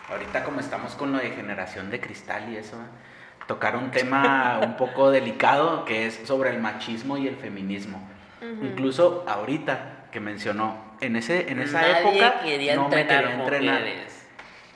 [0.10, 3.09] Ahorita como estamos con lo de generación de cristal y eso, ¿eh?
[3.50, 8.00] Tocar un tema un poco delicado que es sobre el machismo y el feminismo.
[8.42, 13.80] Incluso ahorita que mencionó, en, ese, en esa Nadie época quería no me quería entrenar.
[13.82, 14.28] mujeres.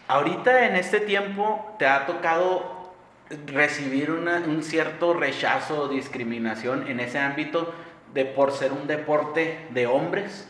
[0.08, 2.94] Ahorita en este tiempo te ha tocado
[3.48, 7.74] recibir una- un cierto rechazo o discriminación en ese ámbito
[8.14, 10.50] de por ser un deporte de hombres.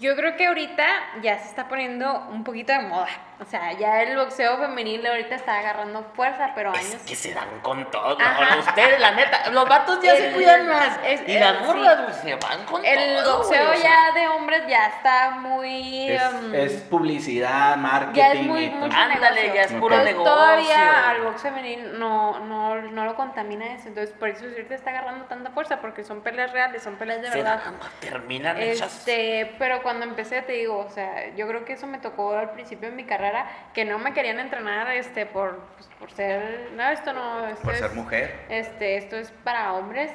[0.00, 0.86] Yo creo que ahorita
[1.22, 3.06] ya se está poniendo un poquito de moda.
[3.40, 7.02] O sea, ya el boxeo femenil ahorita está agarrando fuerza, pero Es años.
[7.06, 8.18] que se dan con todo.
[8.18, 10.98] No, ustedes, la neta, los vatos ya se El- cuidan más.
[11.06, 12.02] es- y las el- morras sí.
[12.04, 13.38] pues, se van con El todo.
[13.38, 13.90] boxeo güey, o sea.
[14.12, 16.10] ya de hombres ya está muy.
[16.10, 18.14] Es, um, es publicidad, marketing.
[18.20, 19.54] ya es muy mucho Ándale, negocio.
[19.54, 20.32] ya es puro Entonces, negocio.
[20.34, 23.88] Todavía al boxeo femenil no, no, no lo contamina eso.
[23.88, 27.30] Entonces, por eso ahorita está agarrando tanta fuerza, porque son peleas reales, son peleas de
[27.30, 27.60] Se verdad.
[27.64, 28.98] dan- terminan hechas.
[28.98, 32.50] Este, pero cuando empecé, te digo, o sea, yo creo que eso me tocó al
[32.50, 33.29] principio de mi carrera,
[33.74, 37.74] que no me querían entrenar este, por, pues, por ser, no, esto no, esto Por
[37.76, 38.46] ser mujer.
[38.48, 40.10] este, esto es para hombres.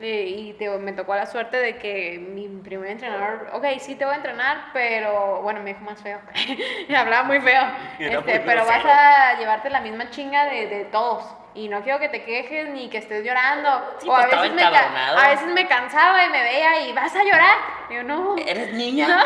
[0.00, 4.14] Y te- me tocó la suerte de que mi primer entrenador, ok, sí te voy
[4.14, 6.20] a entrenar, pero bueno, me dijo más feo.
[6.88, 7.62] y hablaba muy feo.
[7.98, 11.24] Este, muy pero vas a llevarte la misma chinga de, de todos.
[11.54, 13.96] Y no quiero que te quejes ni que estés llorando.
[13.98, 17.12] Sí, o a pues, veces, me a veces me cansaba y me veía y vas
[17.16, 17.56] a llorar.
[17.90, 18.36] Y yo, no.
[18.36, 19.24] ¿Eres niña?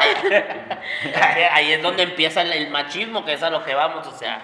[1.52, 4.40] Ahí es donde empieza el, el machismo, que es a lo que vamos, o sea,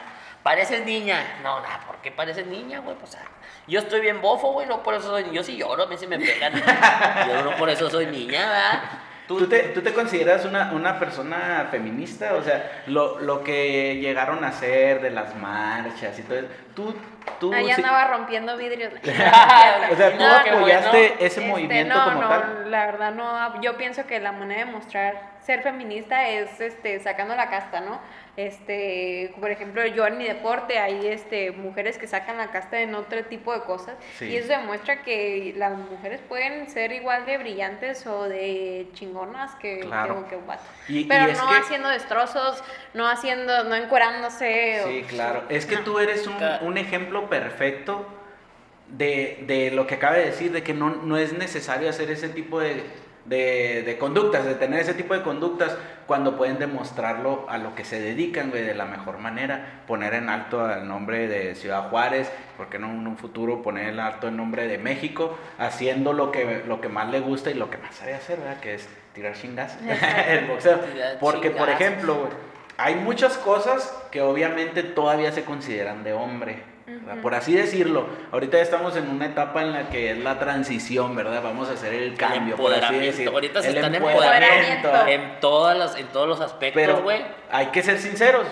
[0.49, 1.41] pareces niña.
[1.43, 2.97] No, nada, ¿por qué pareces niña, güey?
[2.97, 3.21] Pues, sea,
[3.67, 6.07] yo estoy bien bofo, güey, no por eso soy Yo sí lloro, a mí sí
[6.07, 6.55] me pegan.
[7.29, 8.83] Yo no por eso soy niña, ¿verdad?
[9.27, 12.35] ¿Tú te, tú te consideras una, una persona feminista?
[12.35, 16.49] O sea, lo, lo que llegaron a hacer de las marchas y todo eso.
[16.79, 16.95] ¿Tú,
[17.41, 18.93] tú Ahí sí- andaba rompiendo vidrios.
[19.03, 21.15] O sea, tú No, apoyaste bueno.
[21.19, 22.71] ese Este, movimiento no, como no, tal.
[22.71, 27.35] la verdad no, yo pienso que la manera de mostrar ser feminista es este sacando
[27.35, 27.99] la casta, ¿no?
[28.37, 32.95] Este, por ejemplo, yo en mi deporte hay este mujeres que sacan la casta en
[32.95, 34.27] otro tipo de cosas Sí.
[34.27, 39.81] y eso demuestra que las mujeres pueden ser igual de brillantes o de chingonas que,
[39.81, 40.23] Claro.
[40.25, 40.63] que, que un vato.
[40.89, 42.63] Y- Pero no que- haciendo destrozos,
[42.95, 44.83] no haciendo, no encuerándose.
[44.85, 45.43] o- Sí, claro.
[45.49, 45.83] Es que no.
[45.83, 46.37] tú eres un,
[46.69, 48.07] un ejemplo perfecto
[48.89, 52.29] de, de lo que acaba de decir, de que no, no es necesario hacer ese
[52.29, 52.83] tipo de,
[53.27, 55.77] de, de conductas, de tener ese tipo de conductas
[56.07, 59.83] cuando pueden demostrarlo a lo que se dedican, güey, de la mejor manera.
[59.87, 64.01] Poner en alto el nombre de Ciudad Juárez, porque no en un futuro poner en
[64.01, 67.69] alto el nombre de México, haciendo lo que, lo que más le gusta y lo
[67.71, 68.61] que más sabe hacer, ¿verdad?
[68.61, 69.77] Que es tirar chingas,
[70.29, 70.81] el boxeo.
[71.21, 72.33] Porque, por ejemplo, güey,
[72.79, 76.63] hay muchas cosas que obviamente todavía se consideran de hombre,
[77.23, 78.07] por así decirlo.
[78.33, 81.43] Ahorita ya estamos en una etapa en la que es la transición, ¿verdad?
[81.43, 83.33] Vamos a hacer el cambio, por así decirlo.
[83.33, 84.89] Ahorita se El están empoderamiento.
[84.89, 85.09] empoderamiento.
[85.35, 87.23] En, todas las, en todos los aspectos, Pero güey.
[87.51, 88.47] hay que ser sinceros.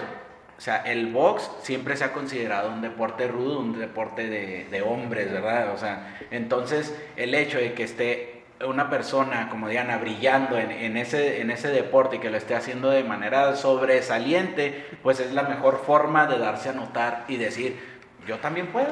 [0.59, 4.83] O sea, el box siempre se ha considerado un deporte rudo, un deporte de, de
[4.83, 5.73] hombres, ¿verdad?
[5.75, 10.97] O sea, entonces el hecho de que esté una persona como Diana brillando en, en
[10.97, 15.43] ese, en ese deporte y que lo esté haciendo de manera sobresaliente, pues es la
[15.43, 17.79] mejor forma de darse a notar y decir,
[18.27, 18.89] yo también puedo,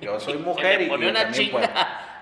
[0.00, 1.72] yo soy Se mujer y pone yo una también chinga puedo.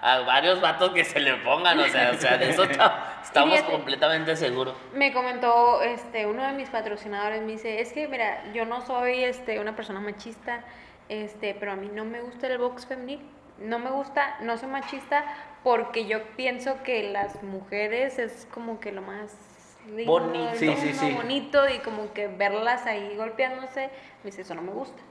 [0.03, 3.55] a varios vatos que se le pongan, o sea, o sea de eso ta- estamos
[3.55, 3.73] fíjate.
[3.73, 4.75] completamente seguros.
[4.95, 9.25] Me comentó este uno de mis patrocinadores, me dice, es que mira, yo no soy
[9.25, 10.61] este una persona machista,
[11.09, 13.21] este, pero a mí no me gusta el box femenil.
[13.59, 15.25] No me gusta, no soy machista
[15.65, 19.35] porque yo pienso que las mujeres es como que lo más
[19.97, 20.45] lindo, Bonito.
[20.51, 21.13] del Sí, sí, mundo, sí.
[21.15, 23.89] bonito y como que verlas ahí golpeándose,
[24.23, 25.03] me dice, eso no me gusta.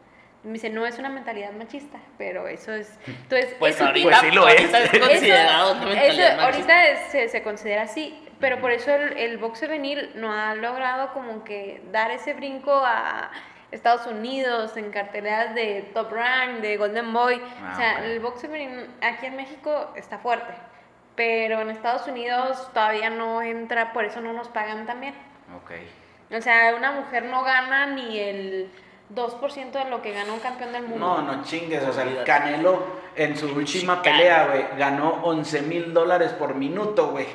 [0.43, 2.99] Me dice, no es una mentalidad machista, pero eso es...
[3.07, 4.61] Entonces, Pues eso ahorita, Pues sí lo es.
[4.73, 6.43] es considerado eso, una mentalidad eso machista.
[6.45, 10.53] ahorita es- se, se considera así, pero por eso el, el box femenil no ha
[10.55, 13.31] logrado como que dar ese brinco a
[13.73, 17.41] Estados Unidos en carteleras de Top Rank, de Golden Boy.
[17.61, 18.03] Ah, o sea, ok.
[18.03, 20.53] el box femenil aquí en México está fuerte,
[21.15, 25.15] pero en Estados Unidos todavía no entra, por eso no nos pagan también.
[25.57, 25.71] Ok.
[26.35, 28.71] O sea, una mujer no gana ni el
[29.13, 30.99] 2% de lo que gana un campeón del mundo.
[30.99, 32.23] No, no chingues, o sea, el.
[32.23, 37.27] Canelo en su última pelea, güey, ganó 11 mil dólares por minuto, güey.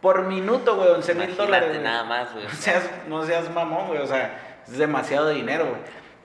[0.00, 1.80] Por minuto, güey, 11 mil dólares.
[1.82, 2.44] nada más, güey.
[2.44, 5.80] No seas, no seas mamón, güey, o sea, es demasiado dinero, güey.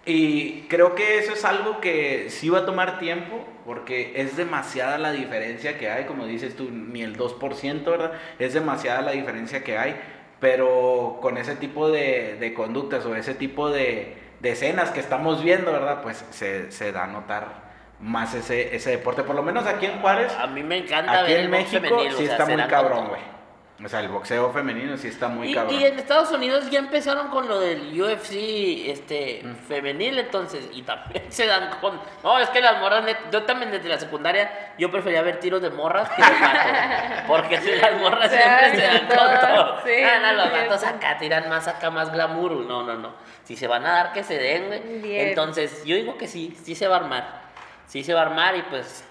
[0.06, 4.98] Y creo que eso es algo que sí va a tomar tiempo, porque es demasiada
[4.98, 8.14] la diferencia que hay, como dices tú, ni el 2%, ¿verdad?
[8.40, 10.00] Es demasiada la diferencia que hay,
[10.40, 15.44] pero con ese tipo de, de conductas o ese tipo de, de escenas que estamos
[15.44, 16.02] viendo, ¿verdad?
[16.02, 20.00] Pues se, se da a notar más ese, ese deporte, por lo menos aquí en
[20.00, 20.34] Juárez.
[20.40, 22.64] A mí me encanta Aquí ver en el México femenil, o sí sea, está muy
[22.64, 23.39] cabrón, güey.
[23.84, 25.74] O sea, el boxeo femenino sí está muy Y, cabrón.
[25.80, 29.56] y en Estados Unidos ya empezaron con lo del UFC este, Mm.
[29.68, 31.98] femenil, entonces, y también se dan con...
[32.22, 35.70] No, es que las morras, yo también desde la secundaria, yo prefería ver tiros de
[35.70, 39.82] morras que de vatos, porque si las morras Se siempre se dan con todo.
[39.86, 40.50] sí, Ah, no, los
[40.82, 40.86] cierto.
[40.88, 43.14] acá tiran más acá, más glamour, no, no, no.
[43.46, 45.00] Si se van a dar, que se den, güey.
[45.02, 45.30] Bien.
[45.30, 47.42] Entonces, yo digo que sí, sí se va a armar,
[47.88, 49.06] sí se va a armar y pues,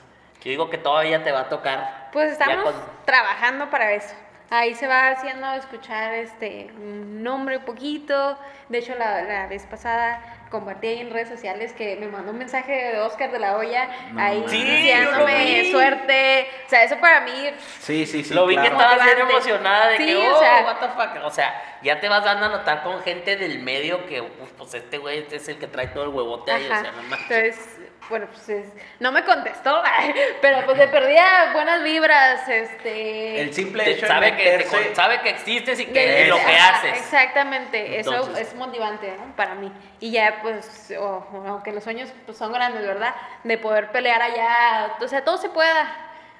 [0.44, 2.11] yo digo que todavía te va a tocar.
[2.12, 2.74] Pues estamos con-
[3.07, 4.14] trabajando para eso.
[4.50, 8.38] Ahí se va haciendo escuchar este un nombre un poquito.
[8.70, 12.38] De hecho, la, la vez pasada compartí ahí en redes sociales que me mandó un
[12.38, 14.42] mensaje de Oscar de la Hoya No ahí.
[14.48, 16.48] Sí, deseándome suerte.
[16.66, 18.32] O sea, eso para mí Sí, sí, sí.
[18.32, 18.76] Lo vi que claro.
[18.78, 21.24] estabas bien emocionada de Sí, que, o oh, sea- what the fuck.
[21.26, 24.72] O sea, ya te vas dando a notar con gente del medio que, uf, pues
[24.72, 26.82] este güey este es el que trae todo el huevote ahí, o Ajá.
[26.84, 27.28] sea, no manches.
[27.30, 27.78] Entonces,
[28.09, 29.83] bueno, pues es- no me contestó,
[30.40, 33.40] pero pues le perdía buenas vibras, este...
[33.40, 36.99] El simple hecho sabe, de que, te sabe que existes y que lo que haces.
[36.99, 39.35] Exactamente, eso es motivante ¿no?
[39.37, 39.73] para mí.
[40.01, 43.14] Y ya, pues, aunque los sueños pues, son grandes, ¿verdad?
[43.44, 45.87] De poder pelear allá, o sea, todo se pueda,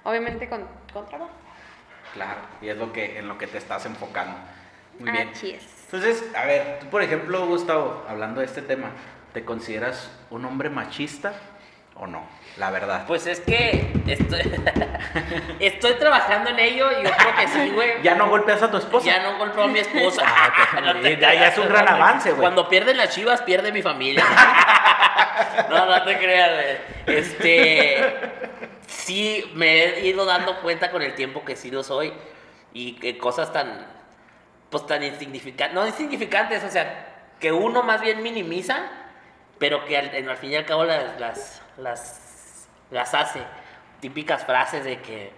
[0.04, 1.31] obviamente con, con trabajo.
[2.14, 4.38] Claro, y es lo que, en lo que te estás enfocando.
[4.98, 5.28] Muy bien.
[5.28, 5.78] Así es.
[5.85, 8.90] Entonces, a ver, tú por ejemplo, Gustavo, hablando de este tema,
[9.33, 11.33] ¿te consideras un hombre machista
[11.98, 12.26] o no?
[12.56, 13.04] La verdad.
[13.06, 14.40] Pues es que estoy,
[15.61, 18.02] estoy trabajando en ello y yo creo que sí, güey.
[18.02, 19.06] ¿Ya no golpeas a tu esposa?
[19.06, 20.22] Ya no golpeó a mi esposa.
[20.26, 20.80] Ah, ok.
[20.84, 22.40] No te Ya- ya es un gran avance, güey.
[22.40, 24.24] Cuando pierden las chivas, pierde mi familia.
[25.70, 27.18] no, no te creas, güey.
[27.18, 28.30] Este.
[28.87, 32.12] Sí, me he ido dando cuenta con el tiempo que sí lo soy.
[32.72, 33.87] Y que cosas tan.
[34.70, 35.74] Pues tan insignificantes.
[35.74, 37.06] No insignificantes, o sea,
[37.40, 38.80] que uno más bien minimiza,
[39.58, 43.40] pero que al, al fin y al cabo las, las, las, las hace.
[44.00, 45.32] Típicas frases de que,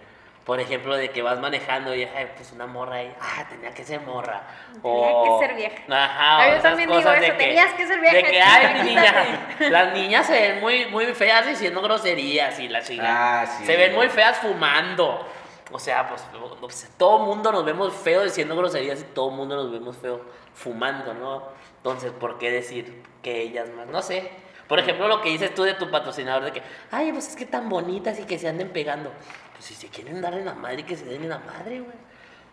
[0.45, 3.83] por ejemplo, de que vas manejando y ay, pues una morra ahí, ah, tenía que
[3.83, 4.41] ser morra.
[4.81, 5.75] Tenía que ser vieja.
[5.89, 6.43] Ajá.
[6.43, 10.27] Ah, yo también digo eso, tenías que ser vieja, De que, ay, niña, las niñas
[10.27, 13.41] se ven muy, muy feas diciendo groserías y la chingada.
[13.41, 13.65] Ah, sí.
[13.65, 15.27] Se ven muy feas fumando.
[15.73, 16.21] O sea, pues,
[16.75, 20.21] sea, todo mundo nos vemos feo diciendo groserías y todo mundo nos vemos feo
[20.53, 21.43] fumando, ¿no?
[21.77, 23.87] Entonces, ¿por qué decir que ellas más?
[23.87, 24.29] No sé.
[24.71, 27.45] Por ejemplo, lo que dices tú de tu patrocinador de que, ay, pues es que
[27.45, 29.11] tan bonitas y que se anden pegando.
[29.51, 31.97] Pues si se quieren dar en la madre, que se den en la madre, güey.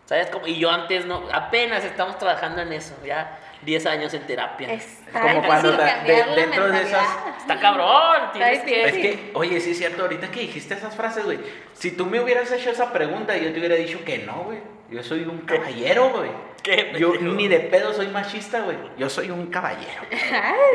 [0.05, 0.45] ¿Sabes cómo?
[0.45, 4.69] Y yo antes no, apenas estamos trabajando en eso, ya 10 años en terapia.
[4.73, 7.07] Está Como cuando la- de- dentro de esas-
[7.39, 8.83] Está cabrón, tienes que...
[8.83, 11.39] Es que, oye, sí es cierto, ahorita que dijiste esas frases, güey.
[11.73, 14.59] Si tú me hubieras hecho esa pregunta, yo te hubiera dicho que no, güey.
[14.91, 16.29] Yo soy un caballero, güey.
[16.63, 18.77] ¿Qué, Yo ni de pedo soy machista, güey.
[18.97, 20.01] Yo soy un caballero.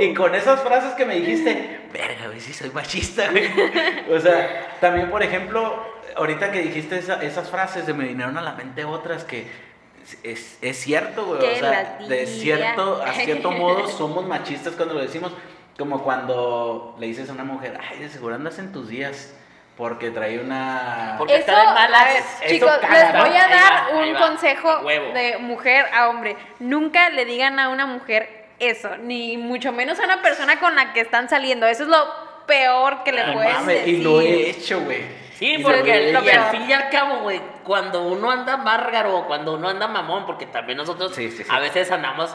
[0.01, 3.49] Y con esas frases que me dijiste, verga, güey, sí soy machista, güey.
[4.11, 5.85] O sea, también, por ejemplo,
[6.17, 9.47] ahorita que dijiste esa- esas frases, se me vinieron a la mente otras que
[10.23, 11.41] es, es- cierto, güey.
[11.41, 15.33] O sea, de cierto, a cierto modo somos machistas cuando lo decimos.
[15.77, 19.35] Como cuando le dices a una mujer, ay, de seguro andas en tus días.
[19.77, 21.17] Porque trae una.
[21.19, 22.05] Porque Eso, está de malas.
[22.05, 23.25] ver, Eso chicos, caga, les ¿no?
[23.27, 24.19] voy a dar va, un va.
[24.29, 24.81] consejo
[25.15, 26.37] de mujer a hombre.
[26.61, 30.93] Nunca le digan a una mujer eso, ni mucho menos a una persona con la
[30.93, 31.67] que están saliendo.
[31.67, 32.07] Eso es lo
[32.47, 33.95] peor que le No puedes Mames, decir.
[33.95, 35.03] y lo he hecho, güey.
[35.39, 39.25] Sí, Y porque lo lo al fin y al cabo, güey, cuando uno anda bárgaro,
[39.27, 41.51] cuando uno anda mamón, porque también nosotros Sí, sí, sí.
[41.51, 42.33] a veces andamos,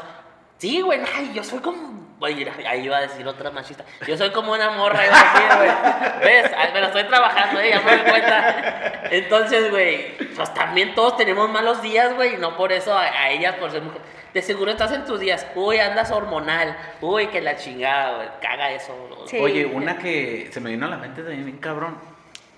[0.57, 4.31] sí, güey, ay, yo soy como, oye, ahí iba a decir otra machista, yo soy
[4.31, 7.81] como una morra, iba a decir, güey, ves, Ay, me la estoy trabajando, eh, ya
[7.81, 12.71] me doy cuenta, entonces, güey, pues también todos tenemos malos días, güey, y no por
[12.71, 14.01] eso a, a ellas, por ser mujer,
[14.33, 18.71] de seguro estás en tus días, uy, andas hormonal, uy, que la chingada, güey, caga
[18.71, 18.93] eso.
[19.25, 19.37] Sí.
[19.39, 21.97] Oye, una que se me vino a la mente también bien cabrón.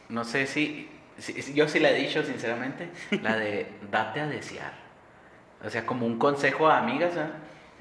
[0.10, 2.90] No sé si, si- si- yo sí la he dicho sinceramente,
[3.22, 4.74] la de date a desear.
[5.66, 7.30] O sea, como un consejo a amigas, ¿ah?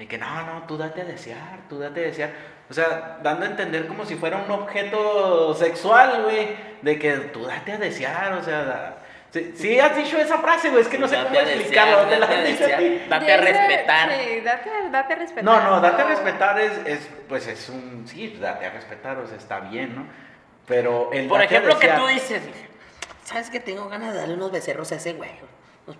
[0.01, 2.31] De que no, no, tú date a desear, tú date a desear.
[2.71, 6.57] O sea, dando a entender como si fuera un objeto sexual, güey.
[6.81, 8.97] De que tú date a desear, o sea, da-
[9.31, 11.99] sí, sí has dicho esa frase, güey, es que no sé Date cómo explicarlo.
[11.99, 13.09] ¿dónde la date a.
[13.11, 14.11] Date respetar.
[14.11, 15.45] Sí, date, date a respetar.
[15.45, 19.27] No, no, date a respetar es, es, pues es un, sí, date a respetar, o
[19.27, 20.07] sea, está bien, ¿no?
[20.67, 22.41] Pero el Por date a ejemplo, que tú dices,
[23.25, 25.31] ¿sabes que tengo ganas de darle unos becerros a ese güey?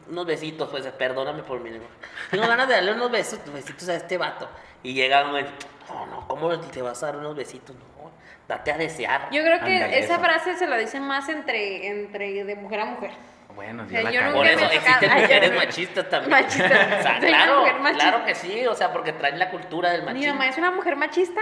[0.09, 1.89] Unos- besitos, pues, perdóname por mi lengua.
[2.31, 4.49] Tengo ganas de darle unos besos, besitos a este vato.
[4.83, 5.45] Y llega un güey,
[5.89, 7.75] no, no, ¿cómo te vas a dar unos besitos?
[7.77, 8.11] No,
[8.49, 9.29] date a desear.
[9.31, 10.21] Yo creo que esa eso.
[10.23, 13.11] frase se la dicen más entre, entre de mujer a mujer.
[13.55, 14.33] Bueno, O yo sea, la yo.
[14.33, 16.31] Por eso me existen Ay, mujeres machistas también.
[16.31, 16.71] Machistas.
[16.99, 18.11] O sea, claro, machista.
[18.11, 20.35] claro que sí, o sea, porque traen la cultura del Mi machismo.
[20.35, 21.41] mamá es una mujer machista.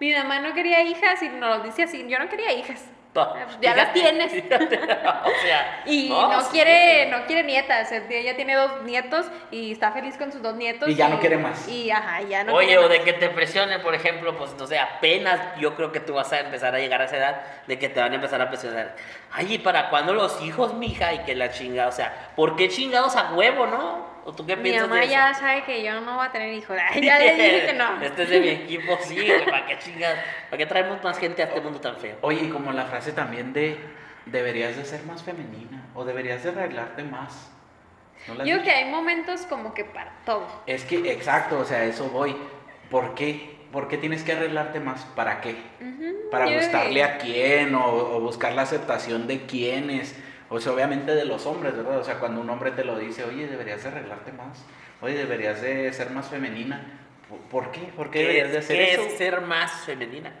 [0.00, 2.06] Mi mamá no quería hijas y nos lo dice así.
[2.08, 2.82] Yo no quería hijas.
[3.60, 4.32] Ya las tienes.
[4.32, 7.90] Fíjate, o sea, Y no, quiere, no quiere nietas.
[7.92, 10.88] Ella tiene dos nietos y está feliz con sus dos nietos.
[10.88, 11.66] Y ya no quiere más.
[11.68, 14.78] Y ajá, ya no Oye, o de que te presionen, por ejemplo, pues no sé,
[14.78, 17.88] apenas yo creo que tú vas a empezar a llegar a esa edad de que
[17.88, 18.94] te van a empezar a presionar.
[19.32, 21.12] Ay, ¿y para cuándo los hijos, mija?
[21.12, 24.09] Y que la chingada, o sea, ¿por qué chingados a huevo, no?
[24.24, 25.12] ¿O tú qué Mi piensas mamá de eso?
[25.14, 26.76] ya sabe que yo no voy a tener hijos.
[27.00, 28.02] Ya le dije que no.
[28.02, 30.18] Este es de mi equipo, sí, güey, ¿para qué chingados?
[30.50, 32.16] ¿Para qué traemos más gente a este mundo tan feo?
[32.22, 33.78] Oye, y como la frase también de
[34.26, 37.50] deberías de ser más femenina o deberías de arreglarte más.
[38.28, 38.62] ¿No Yo dicho?
[38.64, 40.46] que hay momentos como que para todo.
[40.66, 42.36] Es que, exacto, o sea, a eso voy.
[42.90, 43.58] ¿Por qué?
[43.72, 45.04] ¿Por qué tienes que arreglarte más?
[45.16, 45.56] ¿Para qué?
[46.30, 50.14] ¿Para yo- gustarle a quién o, o buscar la aceptación de quiénes?
[50.50, 51.98] O sea, obviamente de los hombres, ¿verdad?
[51.98, 54.64] O sea, cuando un hombre te lo dice, oye, deberías de arreglarte más,
[55.00, 56.98] oye, deberías de ser más femenina.
[57.28, 57.80] ¿Por- ¿Por qué?
[57.96, 59.02] ¿Por qué, deberías de hacer qué eso?
[59.02, 60.32] es ser más femenina?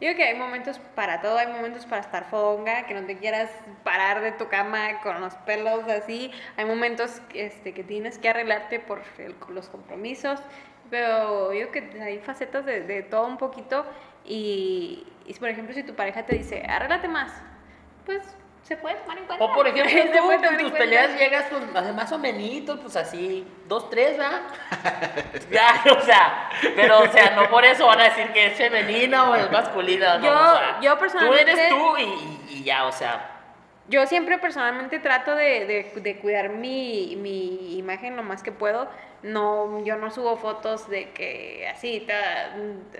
[0.00, 3.18] Yo creo que hay momentos para todo, hay momentos para estar fonga, que no te
[3.18, 3.50] quieras
[3.82, 6.30] parar de tu cama con los pelos así.
[6.56, 10.40] Hay momentos este, que tienes que arreglarte por el- los compromisos.
[10.88, 13.84] Pero yo creo que hay facetas de, de todo un poquito.
[14.24, 17.32] Y, y, por ejemplo, si tu pareja te dice, arréglate más,
[18.06, 18.22] pues
[18.68, 19.44] se puede tomar en cuenta.
[19.44, 20.78] O por ejemplo, Se tú puede en tomar en tus cuenta.
[20.78, 24.42] peleas llegas pues más o menos, pues así, dos, tres, ¿verdad?
[25.50, 29.30] ya, o sea, pero o sea, no por eso van a decir que es femenina
[29.30, 32.62] o es masculina, no, Yo- o sea, yo Tú personalmente- eres tú y, y- y
[32.64, 33.34] ya, o sea,
[33.88, 38.86] Yo siempre personalmente trato de, de- de cuidar mi, mi imagen lo más que puedo.
[39.22, 42.50] No, yo no subo fotos de que así, ta-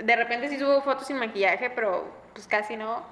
[0.03, 3.03] de repente sí subo fotos sin maquillaje, pero pues casi no.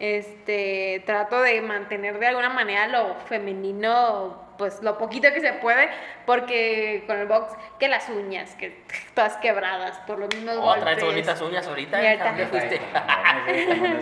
[0.00, 5.88] Este, trato de mantener de alguna manera lo femenino, pues lo poquito que se puede,
[6.24, 8.80] porque con el box, que las uñas, que
[9.14, 12.24] todas quebradas por los mismos oh, traes bonitas uñas ahorita, Y ahorita.
[12.26, 12.80] ¿dónde fuiste?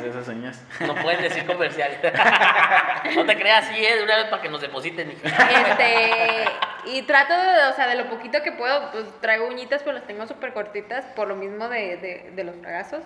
[0.06, 0.62] Esas uñas.
[0.80, 1.90] No puedes decir comercial.
[3.16, 3.96] no te creas así, ¿eh?
[3.96, 5.10] de una vez para que nos depositen.
[5.10, 6.44] Este,
[6.84, 10.06] y trato, de, o sea, de lo poquito que puedo, pues traigo uñitas, pero las
[10.06, 13.02] tengo súper cortitas por lo mismo de, de, de los fragazos.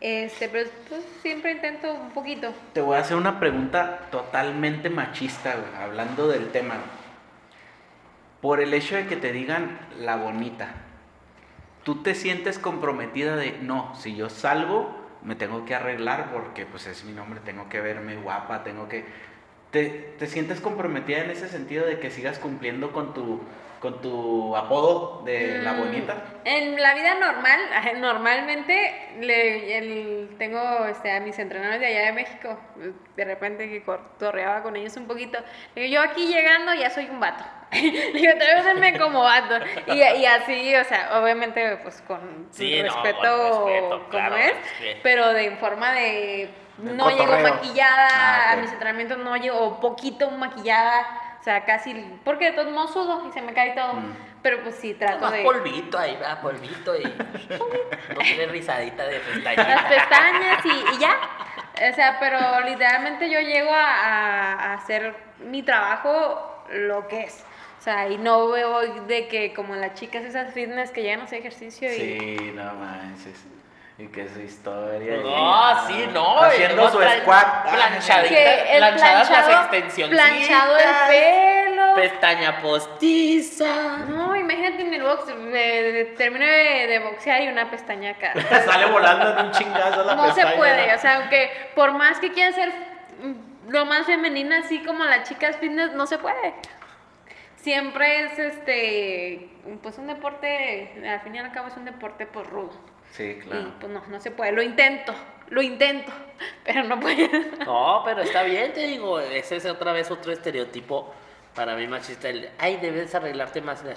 [0.00, 2.54] Este, pero pues, siempre intento un poquito.
[2.72, 6.76] Te voy a hacer una pregunta totalmente machista, güey, hablando del tema.
[8.40, 10.70] Por el hecho de que te digan la bonita,
[11.84, 16.86] ¿tú te sientes comprometida de, no, si yo salgo, me tengo que arreglar porque pues
[16.86, 19.04] es mi nombre, tengo que verme guapa, tengo que...
[19.70, 23.40] ¿Te, te sientes comprometida en ese sentido de que sigas cumpliendo con tu,
[23.80, 26.16] con tu apodo de la Mm, bonita?
[26.44, 27.58] En la vida normal,
[27.98, 32.58] normalmente le, el- tengo este, a mis entrenadores de allá de México,
[33.16, 33.82] de repente que
[34.18, 35.38] torreaba con ellos un poquito.
[35.76, 37.44] Yo aquí llegando ya soy un vato.
[37.72, 39.54] Digo, tráiganme como vato.
[39.86, 44.86] Y, y así, o sea, obviamente pues con Sí, no, con respeto, claro, es, sí.
[45.02, 51.29] pero de forma de no llego maquillada, Ah, a mis entrenamientos no llego poquito maquillada,
[51.40, 53.94] o sea, casi, porque de todos modos sudo y se me cae todo.
[53.94, 54.12] Mm.
[54.42, 55.42] Pero pues sí, trato de...
[55.42, 56.40] polvito ahí, ¿verdad?
[56.40, 57.02] Polvito y.
[58.14, 59.88] no tiene risadita de las pestañita.
[59.88, 61.16] pestañas y, y ya.
[61.90, 67.44] O sea, pero literalmente yo llego a, a- a hacer mi trabajo lo que es.
[67.78, 71.24] O sea, y no veo de que como las chicas esas fitness que llegan a
[71.24, 71.96] hacer ejercicio y...
[71.96, 73.44] Sí, no manches.
[74.00, 75.16] Y que su historia.
[75.16, 76.40] y- No, sí, no.
[76.42, 77.70] Haciendo y su squat.
[77.70, 78.34] Planchadita.
[78.78, 80.26] Planchadas las extensioncitas.
[80.30, 81.94] planchado el pelo.
[81.96, 83.98] Pestaña postiza.
[84.08, 85.26] No, imagínate en el box,
[86.16, 88.32] termino de, de boxear y una pestaña acá.
[88.64, 90.94] Sale volando en un chingazo la no se pestaña, puede, ¿no?
[90.94, 92.72] o sea, aunque por más que quieran ser
[93.68, 96.54] lo más femenina, así como las chicas fitness, no se puede.
[97.56, 99.50] Siempre es este,
[99.82, 102.72] pues un deporte, al fin y al cabo es un deporte pues rudo.
[103.10, 103.72] Sí, Y claro.
[103.80, 105.14] pues no, no se puede, lo intento,
[105.48, 106.12] lo intento,
[106.64, 107.28] pero no puedo.
[107.66, 109.18] No, pero está bien, te digo.
[109.20, 111.12] Ese es otra vez otro estereotipo
[111.54, 112.28] para mí machista.
[112.28, 113.94] El, ay, debes arreglarte más la.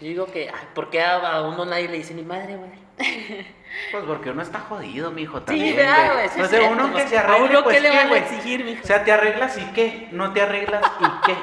[0.00, 2.86] Yo digo que, ay, ¿por qué a, a uno nadie le dice ni madre, güey?
[3.90, 5.76] Pues porque uno está jodido, mijo, también.
[5.76, 6.28] ¿verdad, güey.
[6.28, 6.28] güey?
[6.28, 8.80] Sí, Pues uno que se ¿a arregle, uno pues qué le van a exigir, mijo?
[8.82, 11.36] O sea, te arreglas y qué, no te arreglas y qué.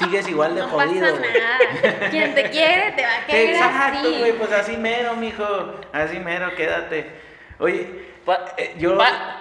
[0.00, 1.30] Sigues igual de No jodido, pasa güey.
[1.40, 2.10] nada.
[2.10, 4.18] Quien te quiere te va a querer Exacto, así.
[4.18, 5.44] güey, pues así mero, mijo.
[5.92, 7.10] Así mero, quédate.
[7.58, 8.96] Oye, Pa- eh, yo.
[8.98, 9.36] pa-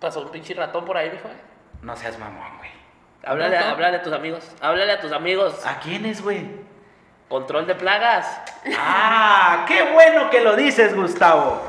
[0.00, 1.28] pasó un pinche ratón por ahí, mijo.
[1.82, 2.70] No seas mamón, güey.
[3.26, 4.50] Háblale, háblale a tus amigos.
[4.60, 5.64] Háblale a tus amigos.
[5.66, 6.46] ¿A quién es, güey?
[7.28, 8.40] Control de plagas.
[8.78, 11.62] Ah, qué bueno que lo dices, Gustavo.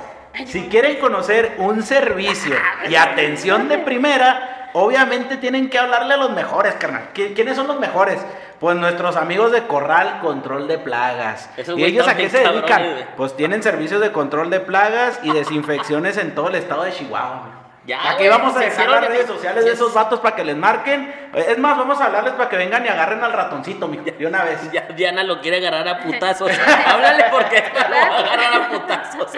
[0.45, 2.56] Si quieren conocer un servicio
[2.89, 7.10] y atención de primera, obviamente tienen que hablarle a los mejores, carnal.
[7.14, 8.20] ¿Qui- ¿Quiénes son los mejores?
[8.60, 11.50] Pues nuestros amigos de Corral Control de Plagas.
[11.58, 12.84] Esos ¿Y ellos a qué se dedican?
[13.18, 17.50] Pues tienen servicios de control de plagas y desinfecciones en todo el estado de Chihuahua.
[17.86, 20.44] Ya, Aquí güey, vamos a dejar las de- redes sociales de esos vatos para que
[20.44, 21.14] les marquen.
[21.36, 24.44] Es más, vamos a hablarles para que vengan y agarren al ratoncito, mijo, de una
[24.44, 24.72] vez.
[24.72, 26.52] Ya Diana lo quiere agarrar a putazos.
[26.88, 29.32] Háblale porque lo va a agarrar a putazos.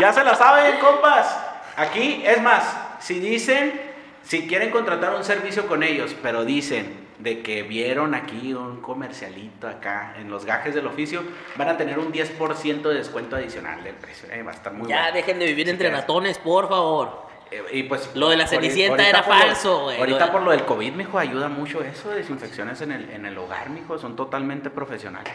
[0.00, 1.38] Ya se la saben, compas.
[1.76, 2.64] Aquí, es más,
[2.98, 3.93] si dicen,
[4.24, 9.68] si quieren contratar un servicio con ellos, pero dicen de que vieron aquí un comercialito
[9.68, 11.22] acá en los gajes del oficio,
[11.56, 14.28] van a tener un 10% de descuento adicional del precio.
[14.32, 15.14] Eh, va a estar muy Ya bueno.
[15.14, 16.00] dejen de vivir Si entre quieres.
[16.00, 17.24] ratones, por favor.
[17.50, 19.98] Eh, y pues, Lo de la Cenicienta era falso, güey.
[19.98, 23.26] Ahorita Lo de- por lo del COVID, mijo, ayuda mucho eso, desinfecciones en el, en
[23.26, 25.32] el hogar, mijo, son totalmente profesionales.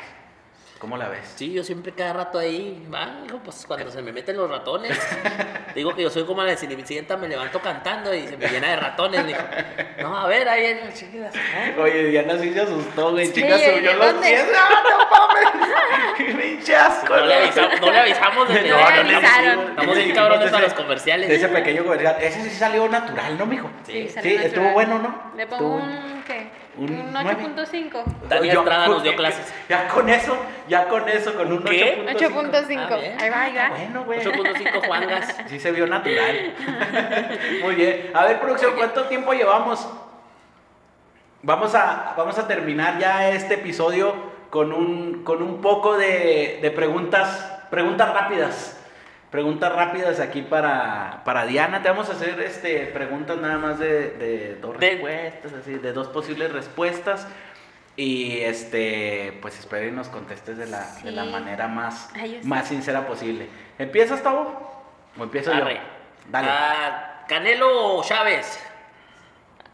[0.79, 1.33] ¿Cómo la ves?
[1.35, 4.97] Sí, yo siempre cada rato ahí, va, hijo, pues cuando se me meten los ratones,
[5.75, 8.69] digo que yo soy como la de Cenicienta, me levanto cantando y se me llena
[8.69, 9.41] de ratones, dijo,
[10.01, 11.33] no, a ver, ahí en chiquitas,
[11.77, 13.25] Oye, Diana sí se asustó, güey.
[13.25, 14.27] Sí, Chica, subió los ¿dónde?
[14.29, 14.45] pies.
[14.53, 15.75] ¡No, no mames!
[16.17, 17.13] ¡Qué pinche asco!
[17.13, 19.59] no le avisamos, no le avisamos desde No, ahora, no le avisaron.
[19.71, 21.29] Estamos bien cabrones Ese- para los comerciales.
[21.29, 22.15] Ese pequeño comercial.
[22.21, 23.69] Ese sí salió natural, ¿no, mijo?
[23.85, 24.45] Sí, salió sí, natural.
[24.45, 25.31] estuvo bueno, ¿no?
[25.35, 26.49] Le pongo un, ¿qué?
[26.79, 27.37] Un Un, nueve.
[27.55, 28.03] 8.5.
[28.29, 29.53] Tania Yo- Estrada nos dio clases.
[29.67, 32.05] Ya con eso, ya con eso, con un ¿Qué?
[32.07, 32.51] 8.5.
[32.51, 32.77] 8.5.
[32.79, 33.17] Ah.
[33.19, 33.69] Ahí va, ahí va.
[33.69, 34.19] Bueno, güey.
[34.19, 35.35] 8.5 Juangas.
[35.47, 36.53] Sí se vio natural.
[37.63, 38.11] Muy bien.
[38.13, 39.87] A ver, producción, ¿cuánto tiempo llevamos?
[41.41, 44.13] Vamos a, vamos a terminar ya este episodio
[44.49, 48.78] con un, con un poco de, de preguntas, preguntas rápidas.
[49.31, 51.81] Preguntas rápidas aquí para, para Diana.
[51.83, 55.93] Te vamos a hacer este, preguntas nada más de, de dos De- respuestas, así, de
[55.93, 57.27] dos posibles respuestas.
[57.95, 62.67] Y este, pues espero y nos contestes de la, de la manera más, Ay, más
[62.69, 63.49] sincera posible.
[63.77, 64.83] ¿Empiezas, Tavo?
[65.17, 65.65] ¿O empiezo yo?
[66.29, 66.47] Dale.
[66.49, 68.59] Ah, Canelo Chávez.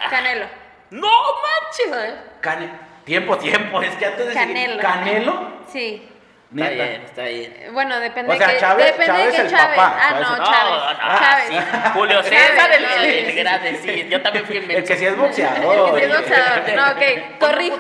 [0.10, 0.48] Canelo.
[0.90, 2.16] No manches.
[2.42, 3.82] Cane- Tiempo, tiempo.
[3.84, 4.82] Es que antes de seguir- Canelo.
[4.82, 5.48] ¿Canelo?
[5.72, 6.10] Sí.
[6.56, 7.54] Está bien, está bien.
[7.74, 9.76] Bueno, depende O sea, de que, Chávez- depende Chávez de que el Chávez.
[9.76, 10.72] papá, Ah, Chávez no, el- Chávez.
[10.72, 11.46] No, no, Chávez.
[11.50, 11.90] sí.
[11.94, 13.38] Julio César, el, el- el Sí.
[13.40, 14.08] grande, sí.
[14.10, 15.90] Yo también fui el El que sí es boxeador.
[15.90, 16.56] El que sí es boxeador.
[16.76, 17.78] No, ok, corrijo.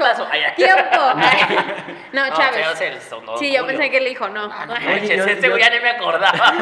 [0.55, 1.01] Tiempo.
[2.11, 2.81] No, No, Chávez.
[2.81, 3.65] El Sí, yo Julio.
[3.67, 4.47] pensé que le dijo no.
[4.47, 6.53] Yo- este yo- güey ya ni me acordaba.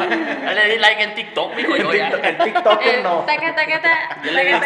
[0.44, 2.10] Ya le di like en TikTok, mijo, El yo ya.
[2.10, 3.18] TikTok- el TikToker Eh, no.
[3.26, 4.16] Taca, taca, taca.
[4.24, 4.60] Yo Taca,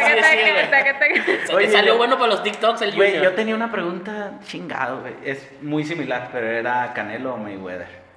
[0.98, 5.14] taca, salió yo- bueno para los TikToks el Güey, yo tenía una pregunta chingado, güey.
[5.24, 8.08] Es muy similar, pero era Canelo o Mayweather.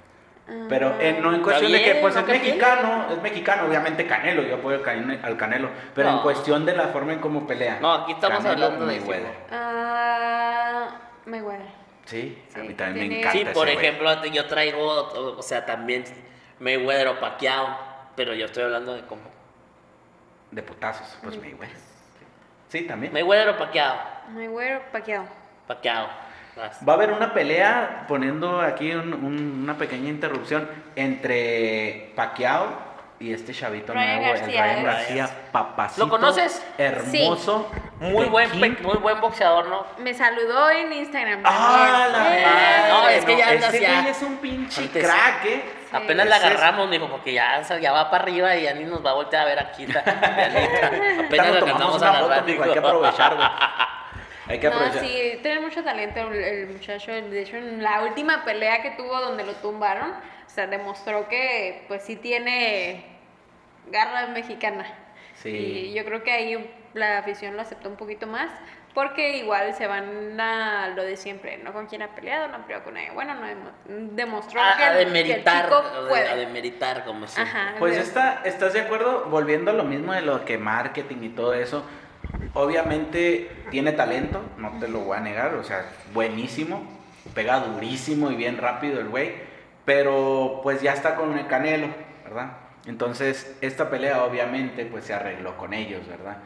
[0.68, 4.42] Pero en- no en cuestión de que, pues no es mexicano, es mexicano, obviamente Canelo,
[4.42, 7.78] yo apoyo al Cane- al Canelo, pero en cuestión de la forma en cómo pelea.
[7.80, 9.34] No, aquí estamos Canelo hablando o de Mayweather.
[9.52, 10.88] Ah,
[11.26, 11.66] Mayweather.
[12.04, 13.38] Sí, a mí también me encanta.
[13.38, 16.04] Sí, por ese ejemplo, yo traigo, o o sea, también
[16.58, 17.78] Mayweather o Pacquiao,
[18.16, 19.22] pero yo estoy hablando de cómo.
[20.50, 21.76] De putazos, pues Mayweather.
[22.68, 23.12] Sí, también.
[23.12, 23.96] Mayweather o Pacquiao.
[24.30, 25.24] Mayweather, Pacquiao.
[25.66, 26.08] Pacquiao.
[26.86, 33.32] Va a haber una pelea, poniendo aquí un- un- una pequeña interrupción, entre Pacquiao y
[33.32, 34.84] este chavito Ryan nuevo, García, el Ryan.
[34.84, 36.04] García, papacito.
[36.06, 36.62] ¿Lo conoces?
[36.76, 37.70] Hermoso.
[38.00, 39.86] Muy buen, muy buen boxeador, ¿no?
[39.98, 41.40] Me saludó en Instagram.
[41.44, 42.44] Ah, la madre.
[42.88, 45.62] No, es que ya ese andas ya- güey es un pinche Antes- crack, ¿eh?
[45.90, 45.96] Sí.
[45.96, 49.10] Apenas la agarramos, mijo, porque ya, ya va para arriba y ya ni nos va
[49.10, 49.84] a voltear a ver aquí.
[49.84, 53.48] Apenas la tomamos una foto, mijo, hay que aprovechar, güey.
[54.48, 55.04] Hay que No, aprovechar.
[55.04, 57.12] sí, tiene mucho talento el, el muchacho.
[57.12, 61.84] De hecho, en la última pelea que tuvo donde lo tumbaron, o sea, demostró que
[61.88, 63.04] pues sí tiene
[63.90, 64.84] garra mexicana.
[65.36, 65.50] Sí.
[65.50, 68.50] Y yo creo que ahí la afición lo aceptó un poquito más,
[68.94, 72.62] porque igual se van a lo de siempre, no con quién ha peleado, no ha
[72.62, 73.10] peleado con nadie.
[73.12, 73.70] Bueno, no demo-
[74.14, 76.28] demostró A, que, a el- que el demeritar, chico puede.
[76.28, 77.40] a demeritar, como si.
[77.40, 77.74] Ajá.
[77.78, 79.24] Pues de- está, ¿estás de acuerdo?
[79.30, 81.84] Volviendo a lo mismo de lo que marketing y todo eso.
[82.54, 86.82] Obviamente tiene talento, no te lo voy a negar, o sea, buenísimo,
[87.34, 89.32] pega durísimo y bien rápido el güey,
[89.84, 91.88] pero pues ya está con el Canelo,
[92.24, 92.52] ¿verdad?
[92.86, 96.38] Entonces, esta pelea obviamente pues se arregló con ellos, ¿verdad?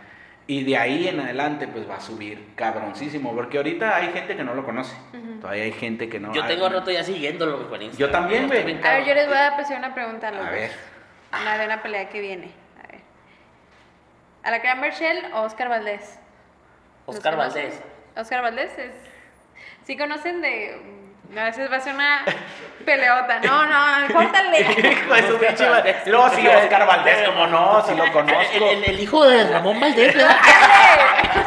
[0.46, 4.44] Y de ahí en adelante pues va a subir cabroncísimo, porque ahorita hay gente que
[4.44, 4.94] no lo conoce,
[5.40, 6.32] todavía hay gente que no...
[6.32, 8.60] Yo tengo rato ya siguiéndolo, Yo también, güey.
[8.60, 10.70] A ver, yo les voy a hacer una pregunta a los A ver.
[11.42, 12.65] Una de una pelea que viene.
[14.46, 14.54] A ver.
[14.54, 16.18] ¿A la Gran Berchel o Oscar Valdés?
[17.06, 17.36] ¿Los Oscar?
[17.36, 17.82] Valdés.
[18.16, 18.94] Oscar Valdés es.
[19.84, 20.95] ¿Sí conocen de.?
[21.38, 22.22] A veces va a ser una
[22.84, 23.40] peleota.
[23.40, 24.60] No, no, córtale.
[25.00, 25.96] Hijo de su pinche madre.
[26.06, 28.42] Y luego sí, Oscar Valdés, como no, si lo conozco.
[28.54, 30.36] El, el- el hijo de Ramón Valdés, ¿verdad?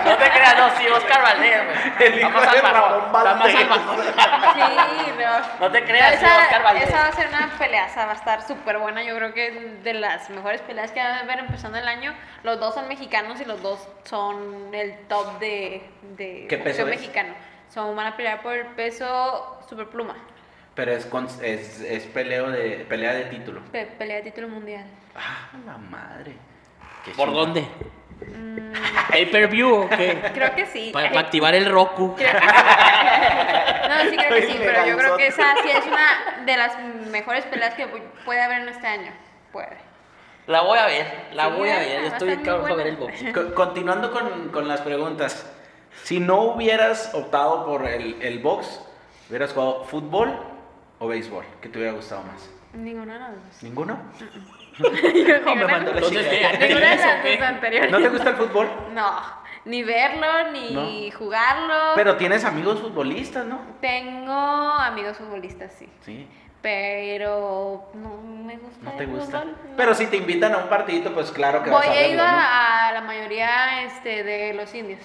[0.06, 2.08] No te creas, no, sí, Oscar Valdés, güey.
[2.14, 3.52] El hijo más de Ramón Valdés.
[3.58, 3.66] Sí,
[5.20, 5.60] no.
[5.60, 6.84] No te creas, sí, esa, Oscar Valdés.
[6.90, 9.04] esa va a ser una peleaza, va a estar súper buena.
[9.04, 12.14] Yo creo que es de las mejores peleas que va a haber empezando el año.
[12.44, 16.88] Los dos son mexicanos y los dos son el top de, de ¿Qué peso es?
[16.88, 17.34] mexicano.
[17.74, 20.16] Son, van a pelear por el peso superpluma.
[20.76, 23.62] Pero es, con- es, es peleo de, pelea de título.
[23.72, 24.86] Pe- pelea de título mundial.
[25.16, 26.34] Ah, la madre.
[27.06, 27.66] Qué ¿Por dónde?
[29.10, 30.20] ¿Pay-per-view o qué?
[30.34, 30.92] Creo que sí.
[30.94, 32.16] Para, activar el Roku.
[32.16, 32.26] Que.
[32.26, 36.78] No, sí creo que sí, pero yo creo que esa sí es una de las
[37.12, 37.88] mejores peleas que
[38.26, 39.12] puede haber en este año.
[39.52, 39.78] Puede.
[40.48, 42.02] La voy a ver, la Sí, voy a va ver.
[42.02, 43.24] Yo estoy cabrón para ver el box.
[43.54, 45.46] Continuando con, con las preguntas.
[46.04, 48.82] Si no hubieras optado por el, el box,
[49.30, 50.34] ¿hubieras jugado fútbol
[51.00, 51.46] o béisbol?
[51.62, 52.50] ¿Qué te hubiera gustado más?
[52.74, 53.64] Ninguno de los dos.
[53.64, 54.00] ¿Ninguno?
[54.80, 56.58] Ninguna me mandó la Entonces, chingada.
[56.58, 56.68] ¿qué?
[56.68, 57.92] ninguna de ¿Eso las dos anteriores.
[57.92, 58.70] ¿No te gusta el fútbol?
[58.94, 59.12] No.
[59.66, 61.76] ni verlo, ni jugarlo.
[61.96, 63.60] Pero tienes amigos futbolistas, ¿no?
[63.82, 65.90] Tengo amigos futbolistas, sí.
[66.06, 66.28] Sí.
[66.62, 68.84] Pero no me gusta.
[68.84, 69.40] No te el gusta.
[69.42, 69.76] fútbol, no.
[69.78, 72.18] Pero si te invitan a un partidito, pues claro que Voy vas a a ir
[72.18, 72.30] verlo, ¿no?
[72.30, 75.02] a, a la mayoría este, de los indios.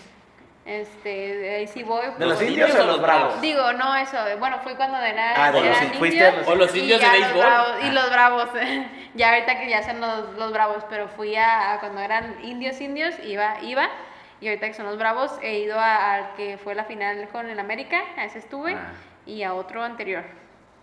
[0.66, 2.06] Este, de ahí sí voy.
[2.18, 3.40] ¿De los indios o de los bravos?
[3.42, 4.16] Digo, no, eso.
[4.38, 4.96] Bueno, fui cuando.
[4.96, 7.40] Ah, de los eran in- fuiste a los- O los y indios de los béisbol.
[7.44, 8.48] bravos- y los bravos.
[9.14, 12.80] ya ahorita que ya son los, los bravos, pero fui a, a cuando eran indios,
[12.80, 13.88] indios, iba, iba.
[14.40, 17.48] Y ahorita que son los bravos, he ido a- al que fue la final con
[17.50, 18.92] el América, a ese estuve, Ah.
[19.26, 20.24] y a otro anterior.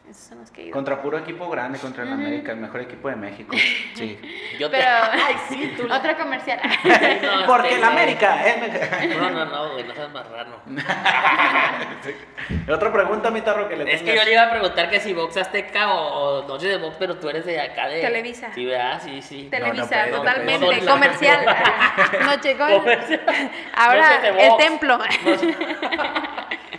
[0.09, 0.73] Esos son los que ido.
[0.73, 3.55] Contra puro equipo grande, contra el América, el mejor equipo de México.
[3.93, 4.19] Sí.
[4.57, 4.77] Yo te...
[4.77, 5.83] Pero, Ay, sí, tú.
[5.83, 6.59] otra comercial.
[7.21, 9.21] No, Porque este, el América es mejor.
[9.21, 10.55] No, no, no, güey, no seas marrano.
[12.69, 15.13] Otra pregunta, mi tarro, que le Es que yo le iba a preguntar que si
[15.13, 18.01] Box Azteca o, o Noche de Box, pero tú eres de acá de...
[18.01, 18.51] Televisa.
[18.53, 19.01] Sí, ¿verdad?
[19.03, 19.47] Sí, sí.
[19.51, 20.65] Televisa, no totalmente.
[20.65, 21.45] No, no, comercial.
[22.25, 22.71] Noche con...
[22.71, 23.21] Comercial.
[23.75, 24.99] Ahora, el templo.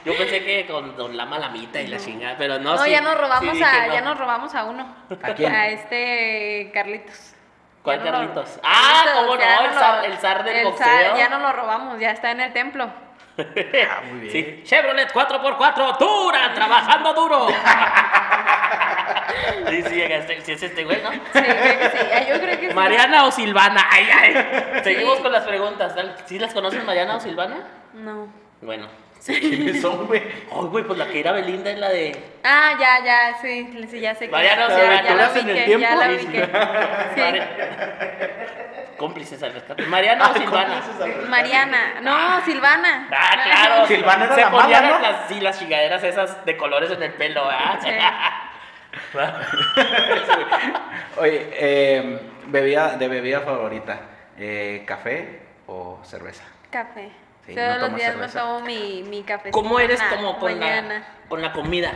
[0.04, 3.00] Yo pensé que con Don Lama Lamita y la chingada, pero no, No, sí, ya
[3.00, 3.92] nos robamos a, no.
[3.94, 4.96] ya nos robamos a uno.
[5.22, 5.54] ¿A quién?
[5.54, 7.34] A este Carlitos.
[7.82, 8.60] ¿Cuál Ya no lo- Carlitos?
[8.64, 9.62] Ah, ¿cómo ya no?
[9.66, 10.86] El lo- zar, el zar del el boxeo.
[10.86, 12.90] zar, ya no lo robamos, ya está en el templo.
[13.38, 14.32] Ah, muy bien.
[14.32, 17.46] Sí, Chevrolet 4x4, dura, trabajando duro.
[19.68, 21.10] sí, sí, este, sí es este güey, ¿no?
[21.12, 22.26] Sí, creo que sí.
[22.28, 22.74] Yo creo que sí.
[22.74, 23.86] Mariana o Silvana.
[23.90, 24.80] Ay, ay.
[24.84, 25.94] Seguimos con las preguntas.
[26.26, 27.56] ¿Sí las conoces, Mariana o Silvana?
[27.94, 28.28] No.
[28.60, 28.86] Bueno.
[29.26, 30.20] ¿Quiénes son, güey?
[30.22, 32.16] Ay, güey, pues la que era Belinda es la de.
[32.44, 34.32] Ah, ya, ya, sí, sí, ya sé que.
[34.32, 35.86] Mariano, ya, sí, ya, ¿aventuras la en el ubiqué, tiempo?
[35.86, 36.08] ya la.
[37.14, 38.92] Sí.
[38.96, 39.82] Cómplices al rescate.
[39.86, 40.82] Mariana o Ay, Silvana.
[41.28, 42.00] Mariana.
[42.02, 43.08] No, Silvana.
[43.10, 43.86] Ah, claro.
[43.86, 44.98] Silvana era Se la mala, ¿no?
[45.00, 47.78] las, sí, las chingaderas esas de colores en el pelo, ¿ah?
[47.82, 47.88] Sí.
[51.16, 54.00] Oye, eh, bebida, de bebida favorita,
[54.38, 56.44] eh, ¿café o cerveza?
[56.70, 57.10] Café.
[57.46, 58.38] Sí, Todos no los días cerveza.
[58.44, 59.50] me tomo mi, mi café.
[59.50, 61.06] ¿Cómo eres como con la, mañana.
[61.28, 61.92] con la comida?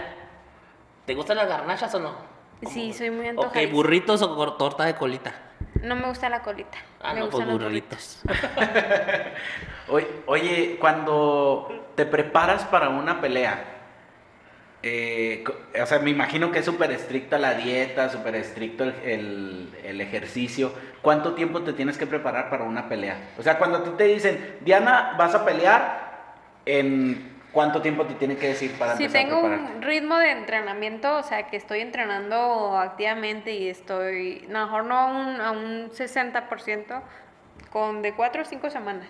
[1.07, 2.15] ¿Te gustan las garnachas o no?
[2.69, 3.73] Sí, soy muy Ok, antojadiza.
[3.73, 5.33] burritos o torta de colita.
[5.83, 6.79] No me gusta la colita.
[7.01, 8.21] Ah, me no, pues gustan burritos.
[8.25, 8.67] burritos.
[9.89, 13.76] Oye, oye, cuando te preparas para una pelea,
[14.89, 15.45] eh,
[15.83, 20.01] o sea, me imagino que es súper estricta la dieta, súper estricto el, el- el
[20.01, 20.73] ejercicio.
[21.03, 23.17] ¿Cuánto tiempo te tienes que preparar para una pelea?
[23.37, 26.25] O sea, cuando a ti te dicen, Diana, vas a pelear,
[26.67, 31.17] ¿en cuánto tiempo te tiene que decir para Si tengo a un ritmo de entrenamiento,
[31.17, 35.51] o sea, que estoy entrenando activamente y estoy, a lo mejor no a un, a
[35.51, 37.03] un 60%,
[37.71, 39.09] con de 4 o 5 semanas,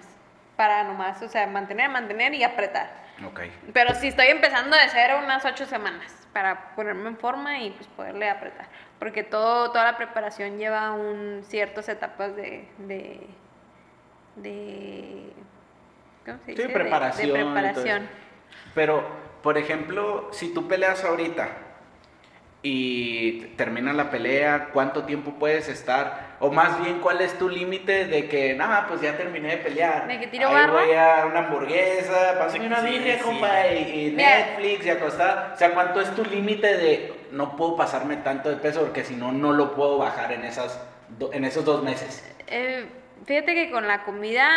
[0.57, 3.06] para nomás, o sea, mantener, mantener y apretar.
[3.25, 3.41] Ok.
[3.73, 7.87] Pero si estoy empezando de cero, unas 8 semanas, para ponerme en forma y pues
[7.89, 8.67] poderle apretar.
[8.99, 12.69] Porque todo, toda la preparación lleva un ciertas etapas de...
[12.79, 13.27] de,
[14.37, 15.33] de
[16.27, 16.69] ¿Cómo se Sí, dice?
[16.69, 18.09] De- preparación De, preparación.
[18.75, 19.07] Pero,
[19.43, 21.49] por ejemplo, si tú peleas ahorita
[22.63, 26.26] y termina la pelea, ¿cuánto tiempo puedes estar?
[26.39, 30.07] O más bien, ¿cuál es tu límite de que, nada, pues ya terminé de pelear?
[30.07, 30.73] ¿De que tiro Ahí barra?
[30.73, 33.25] voy a una hamburguesa, pásame una Sí, birria, sí.
[33.25, 34.11] compa, y.
[34.15, 35.53] Netflix y acostar.
[35.55, 39.15] O sea, ¿cuánto es tu límite de no puedo pasarme tanto de peso porque si
[39.17, 40.79] no, no lo puedo bajar en, esas,
[41.09, 42.23] do- en esos dos meses?
[42.49, 42.87] Eh,
[43.25, 44.49] fíjate que con la comida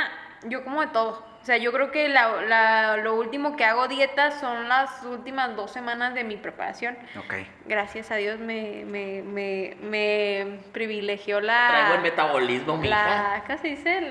[0.43, 1.28] yo como de todo.
[1.41, 5.55] O sea, yo creo que la- la- lo último que hago dieta son las últimas
[5.55, 6.97] dos semanas de mi preparación.
[7.17, 7.33] Ok.
[7.65, 11.67] Gracias a Dios me, me, me, me privilegió la...
[11.69, 12.89] Traigo el metabolismo, mija.
[13.35, 14.01] la, ¿Cómo se dice?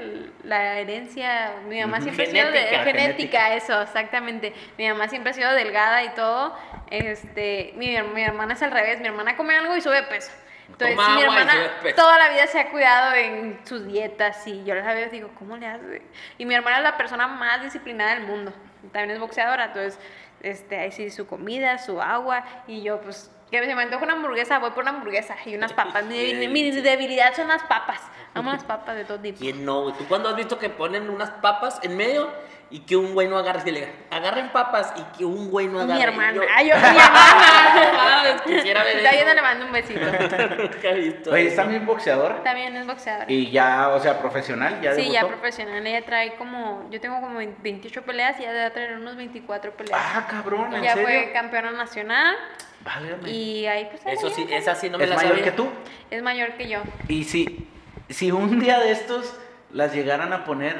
[0.45, 1.53] La herencia.
[1.69, 2.85] Mi mamá siempre ha sido de, Genética.
[2.85, 4.55] genética, eso, exactamente.
[4.79, 6.57] Mi mamá siempre ha sido delgada y todo.
[6.91, 9.01] Este, mi, mi hermana es al revés.
[9.01, 10.33] Mi hermana come algo y sube peso.
[10.69, 14.65] Entonces, Toma mi agua hermana toda la vida se ha cuidado en sus dietas y
[14.65, 16.03] yo la veo digo, ¿cómo le hace?
[16.37, 18.53] Y mi hermana es la persona más disciplinada del mundo.
[18.93, 19.99] También es boxeadora, entonces,
[20.43, 24.13] este, ahí sí, su comida, su agua y yo, pues, que se me antoja una
[24.13, 26.05] hamburguesa, voy por una hamburguesa y unas papas.
[26.05, 28.01] Mi, mi debilidad son las papas.
[28.35, 29.39] Amo las papas de todo tipo.
[29.41, 29.95] ¿Quién no, güey?
[29.97, 32.31] ¿Tú cuándo has visto que ponen unas papas en medio
[32.71, 33.63] y que un güey no agarre?
[33.67, 35.99] Y le agarren papas y que un güey no agarre.
[35.99, 36.33] Mi hermana.
[36.35, 37.93] yo, Ay, yo, mi hermana.
[37.97, 40.01] mames, quisiera ver viendo, le mando un besito.
[40.59, 41.49] Nunca he visto Oye.
[41.49, 42.43] ¿está bien boxeadora?
[42.45, 43.25] También es boxeadora.
[43.29, 45.41] Y ya, o sea, profesional, ya Sí, ya debutó?
[45.41, 45.85] profesional.
[45.87, 49.99] Ella trae como, yo tengo como 28 peleas y ella debe traer unos 24 peleas.
[50.01, 51.09] Ah, cabrón, ¿en ya serio?
[51.09, 52.37] fue campeona nacional
[52.85, 53.31] Válgame.
[53.31, 54.07] y ahí pues...
[54.07, 55.45] ahí Eso sí, esa sí no me ¿Es la mayor sabía.
[55.45, 55.69] que tú?
[56.11, 56.81] Es mayor que yo.
[57.09, 57.69] Y si,
[58.09, 59.35] si un día de estos
[59.73, 60.77] las llegaran a poner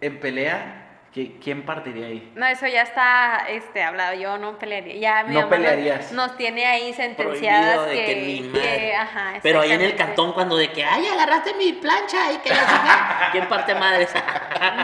[0.00, 0.79] en pelea, ¿Qui-
[1.12, 2.32] ¿Quién partiría ahí?
[2.36, 4.14] No, eso ya está este, hablado.
[4.14, 4.94] Yo no pelearía.
[4.94, 6.12] Ya mi No mamá nos- pelearías.
[6.12, 8.60] Nos, tiene ahí sentenciadas de que, que ni madre.
[8.62, 12.36] que- ajá, Pero ahí en el cantón cuando de que, ay, agarraste mi plancha y
[12.38, 13.28] que la chingada".
[13.32, 14.08] ¿Quién parte madres?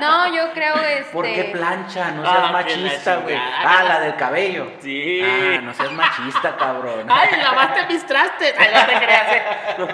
[0.00, 1.12] No, yo creo este.
[1.12, 2.10] ¿Por qué plancha?
[2.10, 3.36] No Ah, seas machista, güey.
[3.36, 4.72] Ah, la del cabello.
[4.80, 5.22] Sí.
[5.22, 7.06] Ah, no seas machista, cabrón.
[7.08, 8.52] ay, lavaste mis trastes.
[8.58, 9.32] Ay, no te creas.
[9.32, 9.42] eh.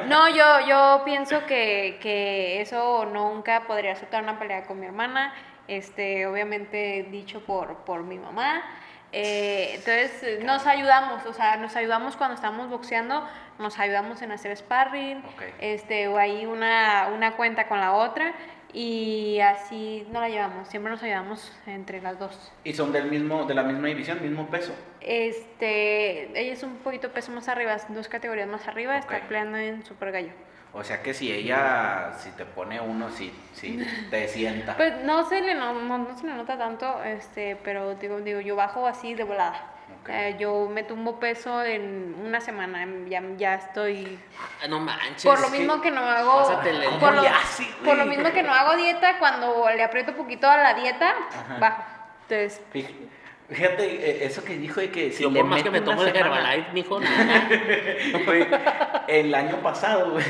[0.07, 5.35] No, yo, yo pienso que, que eso nunca podría aceptar una pelea con mi hermana.
[5.77, 8.63] Este, obviamente dicho por, por mi mamá.
[9.15, 13.27] Eh, entonces nos ayudamos, o sea, nos ayudamos cuando estamos boxeando,
[13.59, 15.43] nos ayudamos en hacer sparring, Ok.
[15.61, 18.33] este, o ahí una, una cuenta con la otra
[18.73, 22.53] y así no la llevamos, siempre nos ayudamos entre las dos.
[22.65, 24.75] Y son del mismo, de la misma división, mismo peso.
[25.03, 29.85] Este, ella es un poquito peso más arriba, dos categorías más arriba, está peleando en
[29.85, 30.33] Super Gallo.
[30.75, 33.79] O sea que si ella, si te pone uno, si, si
[34.11, 34.77] te sienta.
[34.77, 38.41] Pues no se le, no, no- no se le nota tanto, este, pero digo, digo,
[38.41, 39.67] yo bajo así de volada.
[40.03, 40.09] Ok.
[40.09, 44.19] Eh, yo me tumbo peso en una semana, ya, ya estoy...
[44.63, 45.25] Ah, No manches.
[45.25, 46.43] Por lo que- mismo que no hago...
[46.49, 47.23] Por ¿Cómo lo,
[47.85, 51.59] por lo mismo que no hago dieta, cuando le aprieto poquito a la dieta, Ajá.
[51.59, 51.83] bajo.
[52.29, 52.95] Entonces, Fíjate,
[53.55, 53.85] fíjate,
[54.23, 56.15] eh, eso que dijo de que si Yo le por más que me tomo el
[56.15, 57.01] Herbalife, mijo,
[58.17, 59.05] nada.
[59.09, 60.25] El año pasado, güey,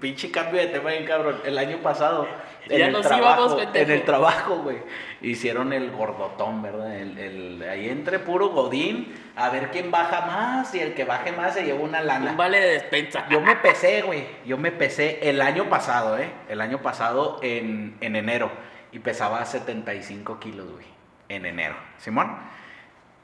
[0.00, 1.40] pinche cambio de tema bien cabrón.
[1.44, 2.26] El año pasado,
[2.68, 4.78] en Ya el nos trabajo, íbamos, en el trabajo, güey,
[5.22, 6.94] hicieron el gordotón, ¿verdad?
[6.96, 11.32] El, el- ahí entre puro godín, a ver quién baja más y el que baje
[11.32, 12.30] más se lleva una lana.
[12.32, 13.26] Un vale de despensa.
[13.30, 14.24] Yo me pesé, güey.
[14.46, 16.30] Yo me pesé el año pasado, ¿eh?
[16.48, 18.50] El año pasado en, en enero.
[18.92, 20.93] Y pesaba 75 kilos, güey.
[21.28, 21.76] En enero.
[21.98, 22.36] ¿Simón?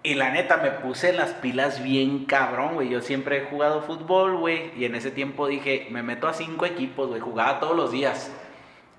[0.03, 2.89] Y la neta, me puse las pilas bien cabrón, güey.
[2.89, 4.73] Yo siempre he jugado fútbol, güey.
[4.77, 7.21] Y en ese tiempo dije, me meto a cinco equipos, güey.
[7.21, 8.33] Jugaba todos los días.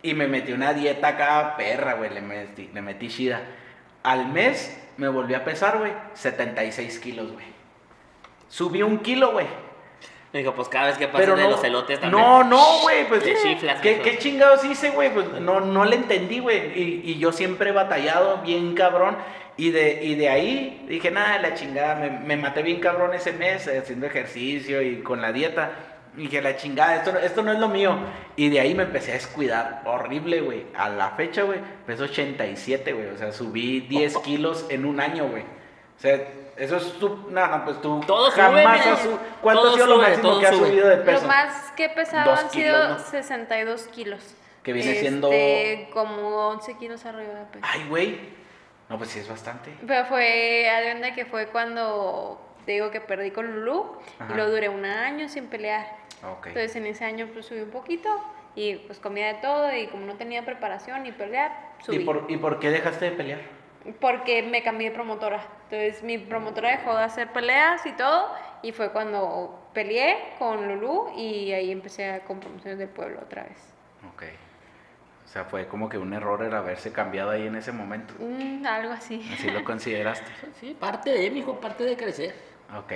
[0.03, 2.11] Y me metí una dieta acá, perra, güey.
[2.11, 3.41] Le metí, le metí chida.
[4.03, 5.93] Al mes me volví a pesar, güey.
[6.13, 7.45] 76 kilos, güey.
[8.47, 9.47] Subí un kilo, güey.
[10.33, 12.21] Me dijo, pues cada vez que pases Pero de no, los elotes también.
[12.23, 15.13] no, no, güey, pues Te chiflas, ¿qué, qué chingados hice, güey?
[15.13, 16.71] Pues no, no le entendí, güey.
[16.79, 19.17] Y, y yo siempre he batallado bien cabrón.
[19.57, 23.33] Y de, y de ahí dije, nada, la chingada, me, me maté bien cabrón ese
[23.33, 25.71] mes eh, haciendo ejercicio y con la dieta.
[26.17, 27.95] Y dije, la chingada, esto, no- esto no es lo mío.
[28.37, 30.63] Y de ahí me empecé a descuidar horrible, güey.
[30.75, 33.07] A la fecha, güey, peso 87, güey.
[33.09, 35.43] O sea, subí 10 kilos en un año, güey.
[36.01, 36.15] O sea,
[36.57, 37.09] eso es tu...
[37.29, 38.93] No, no, pues tú Todo sube, jamás mira.
[38.93, 40.67] has su- ¿Cuánto Todo ha sido lo sube, máximo que has sube.
[40.69, 41.21] subido de peso?
[41.21, 42.99] lo más que he pesado Dos han kilos, sido ¿no?
[42.99, 44.35] 62 kilos.
[44.63, 47.65] Que viene siendo- Este, Como 11 kilos arriba de peso.
[47.71, 48.19] Ay, güey.
[48.89, 49.75] No, pues sí es bastante.
[49.85, 54.33] Pero fue, adivina que fue cuando te digo que perdí con Lulu Ajá.
[54.33, 55.85] y lo duré un año sin pelear.
[56.27, 56.47] Ok.
[56.47, 58.09] Entonces en ese año pues subí un poquito
[58.55, 61.51] y pues comía de todo y como no tenía preparación ni pelear,
[61.85, 61.97] subí.
[61.97, 63.60] ¿Y por, ¿Y por qué dejaste de pelear?
[63.99, 65.41] Porque me cambié de promotora.
[65.69, 68.29] Entonces mi promotora dejó de hacer peleas y todo
[68.61, 73.43] y fue cuando peleé con Lulu y ahí empecé a con promociones del pueblo otra
[73.43, 73.73] vez.
[74.13, 74.23] Ok.
[75.25, 78.13] O sea, fue como que un error el haberse cambiado ahí en ese momento.
[78.19, 79.25] Mm, algo así.
[79.33, 80.29] Así lo consideraste.
[80.59, 82.35] Sí, parte de, mijo, parte de crecer.
[82.77, 82.91] Ok.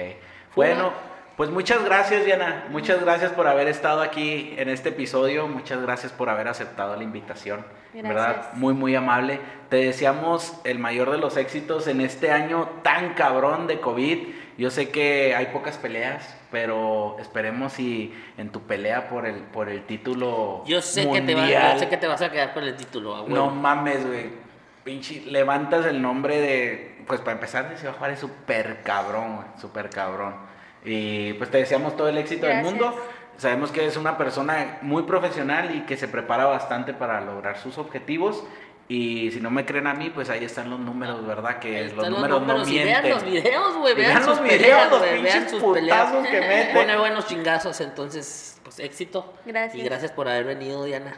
[0.54, 0.92] Bueno,
[1.38, 2.66] pues muchas gracias, Diana.
[2.70, 5.48] Muchas gracias por haber estado aquí en este episodio.
[5.48, 7.66] Muchas gracias por haber aceptado la invitación.
[7.94, 8.14] Gracias.
[8.14, 8.54] ¿Verdad?
[8.54, 9.40] Muy, muy amable.
[9.70, 14.28] Te deseamos el mayor de los éxitos en este año tan cabrón de COVID.
[14.58, 19.68] Yo sé que hay pocas peleas, pero esperemos y en tu pelea por el, por
[19.68, 22.54] el título Yo sé, que te, va- mundial, yo sé que te vas a quedar
[22.54, 24.30] con el título, no mames, güey.
[24.86, 27.04] Pinche, levantas el nombre de.
[27.08, 29.48] Pues para empezar, de Ciudad Juárez, súper cabrón, güey.
[29.60, 30.36] Súper cabrón.
[30.86, 32.64] Y pues te deseamos todo el éxito Gracias.
[32.66, 33.00] del mundo.
[33.38, 37.78] Sabemos que es una persona muy profesional y que se prepara bastante para lograr sus
[37.78, 38.44] objetivos.
[38.88, 41.58] Y si no me creen a mí, pues ahí están los números, ¿verdad?
[41.58, 42.86] Que Ahí los están números, no y mienten.
[42.86, 43.96] vean los videos, güey.
[43.96, 45.22] Vean, vean sus los videos, peleas, los güey.
[45.24, 46.12] Vean sus peleas.
[46.28, 46.74] que meten.
[46.76, 49.34] Pone buenos chingazos, entonces, pues éxito.
[49.46, 49.76] Gracias.
[49.82, 51.16] Y gracias por haber venido, Diana.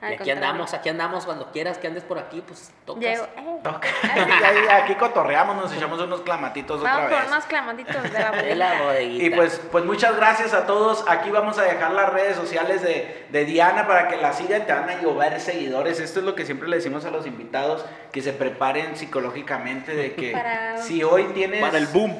[0.00, 0.44] Al y aquí contrario.
[0.50, 1.24] andamos, aquí andamos.
[1.26, 3.02] Cuando quieras que andes por aquí, pues tocas.
[3.02, 3.88] Llego, eh, Toca.
[4.16, 7.28] Y ahí- aquí cotorreamos, nos echamos unos clamatitos otra Vamos por vez.
[7.28, 9.24] unos clamatitos de la De la bodeguita.
[9.24, 11.04] Y pues, pues muchas gracias a todos.
[11.08, 14.66] Aquí vamos a dejar las redes sociales de, de Diana para que la sigan.
[14.66, 15.98] Te van a llover seguidores.
[15.98, 20.14] Esto es lo que siempre le decimos a los invitados, que se preparen psicológicamente de
[20.14, 22.16] que Para- si hoy tienes Para el boom.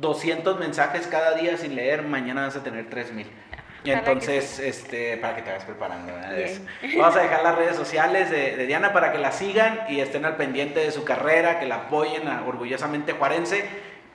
[0.00, 3.26] 200 mensajes cada día sin leer, mañana vas a tener 3000.
[3.84, 6.12] Y entonces, este, para que te vayas preparando.
[6.96, 10.24] Vamos a dejar las redes sociales de, de Diana para que la sigan y estén
[10.24, 13.68] al pendiente de su carrera, que la apoyen a orgullosamente juarense.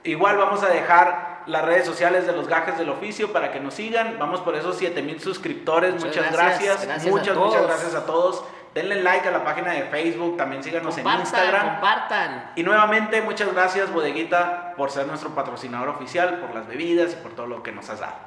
[0.03, 3.73] Igual vamos a dejar las redes sociales de los gajes del oficio para que nos
[3.73, 4.17] sigan.
[4.19, 5.93] Vamos por esos 7000 suscriptores.
[5.95, 6.85] Muchas gracias, gracias.
[6.85, 8.43] gracias a muchas, muchas gracias a todos.
[8.73, 10.37] Denle like a la página de Facebook.
[10.37, 11.71] También síganos en Instagram.
[11.71, 12.51] compartan.
[12.55, 17.33] Y nuevamente, muchas gracias, Bodeguita, por ser nuestro patrocinador oficial, por las bebidas y por
[17.33, 18.26] todo lo que nos has dado.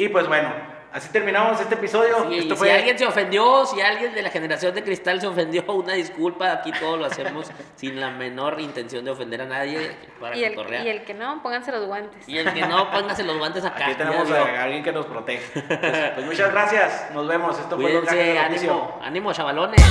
[0.00, 0.48] Y pues bueno,
[0.92, 2.30] así terminamos este episodio.
[2.30, 5.94] Sí, Si alguien se ofendió, si alguien de la generación de cristal se ofendió, una
[5.94, 6.52] disculpa.
[6.52, 9.90] Aquí todo lo hacemos sin la menor intención de ofender a nadie.
[10.20, 10.86] Para y, el, cotorrear.
[10.86, 12.28] y el que no, pónganse los guantes.
[12.28, 13.86] Y el que no, pónganse los guantes acá.
[13.86, 15.60] Aquí tenemos a alguien que nos protege.
[15.60, 15.80] Pues,
[16.14, 17.08] pues, muchas gracias.
[17.12, 17.58] Nos vemos.
[17.58, 19.82] Esto Cuídense, fue el ánimo, ánimo, chavalones.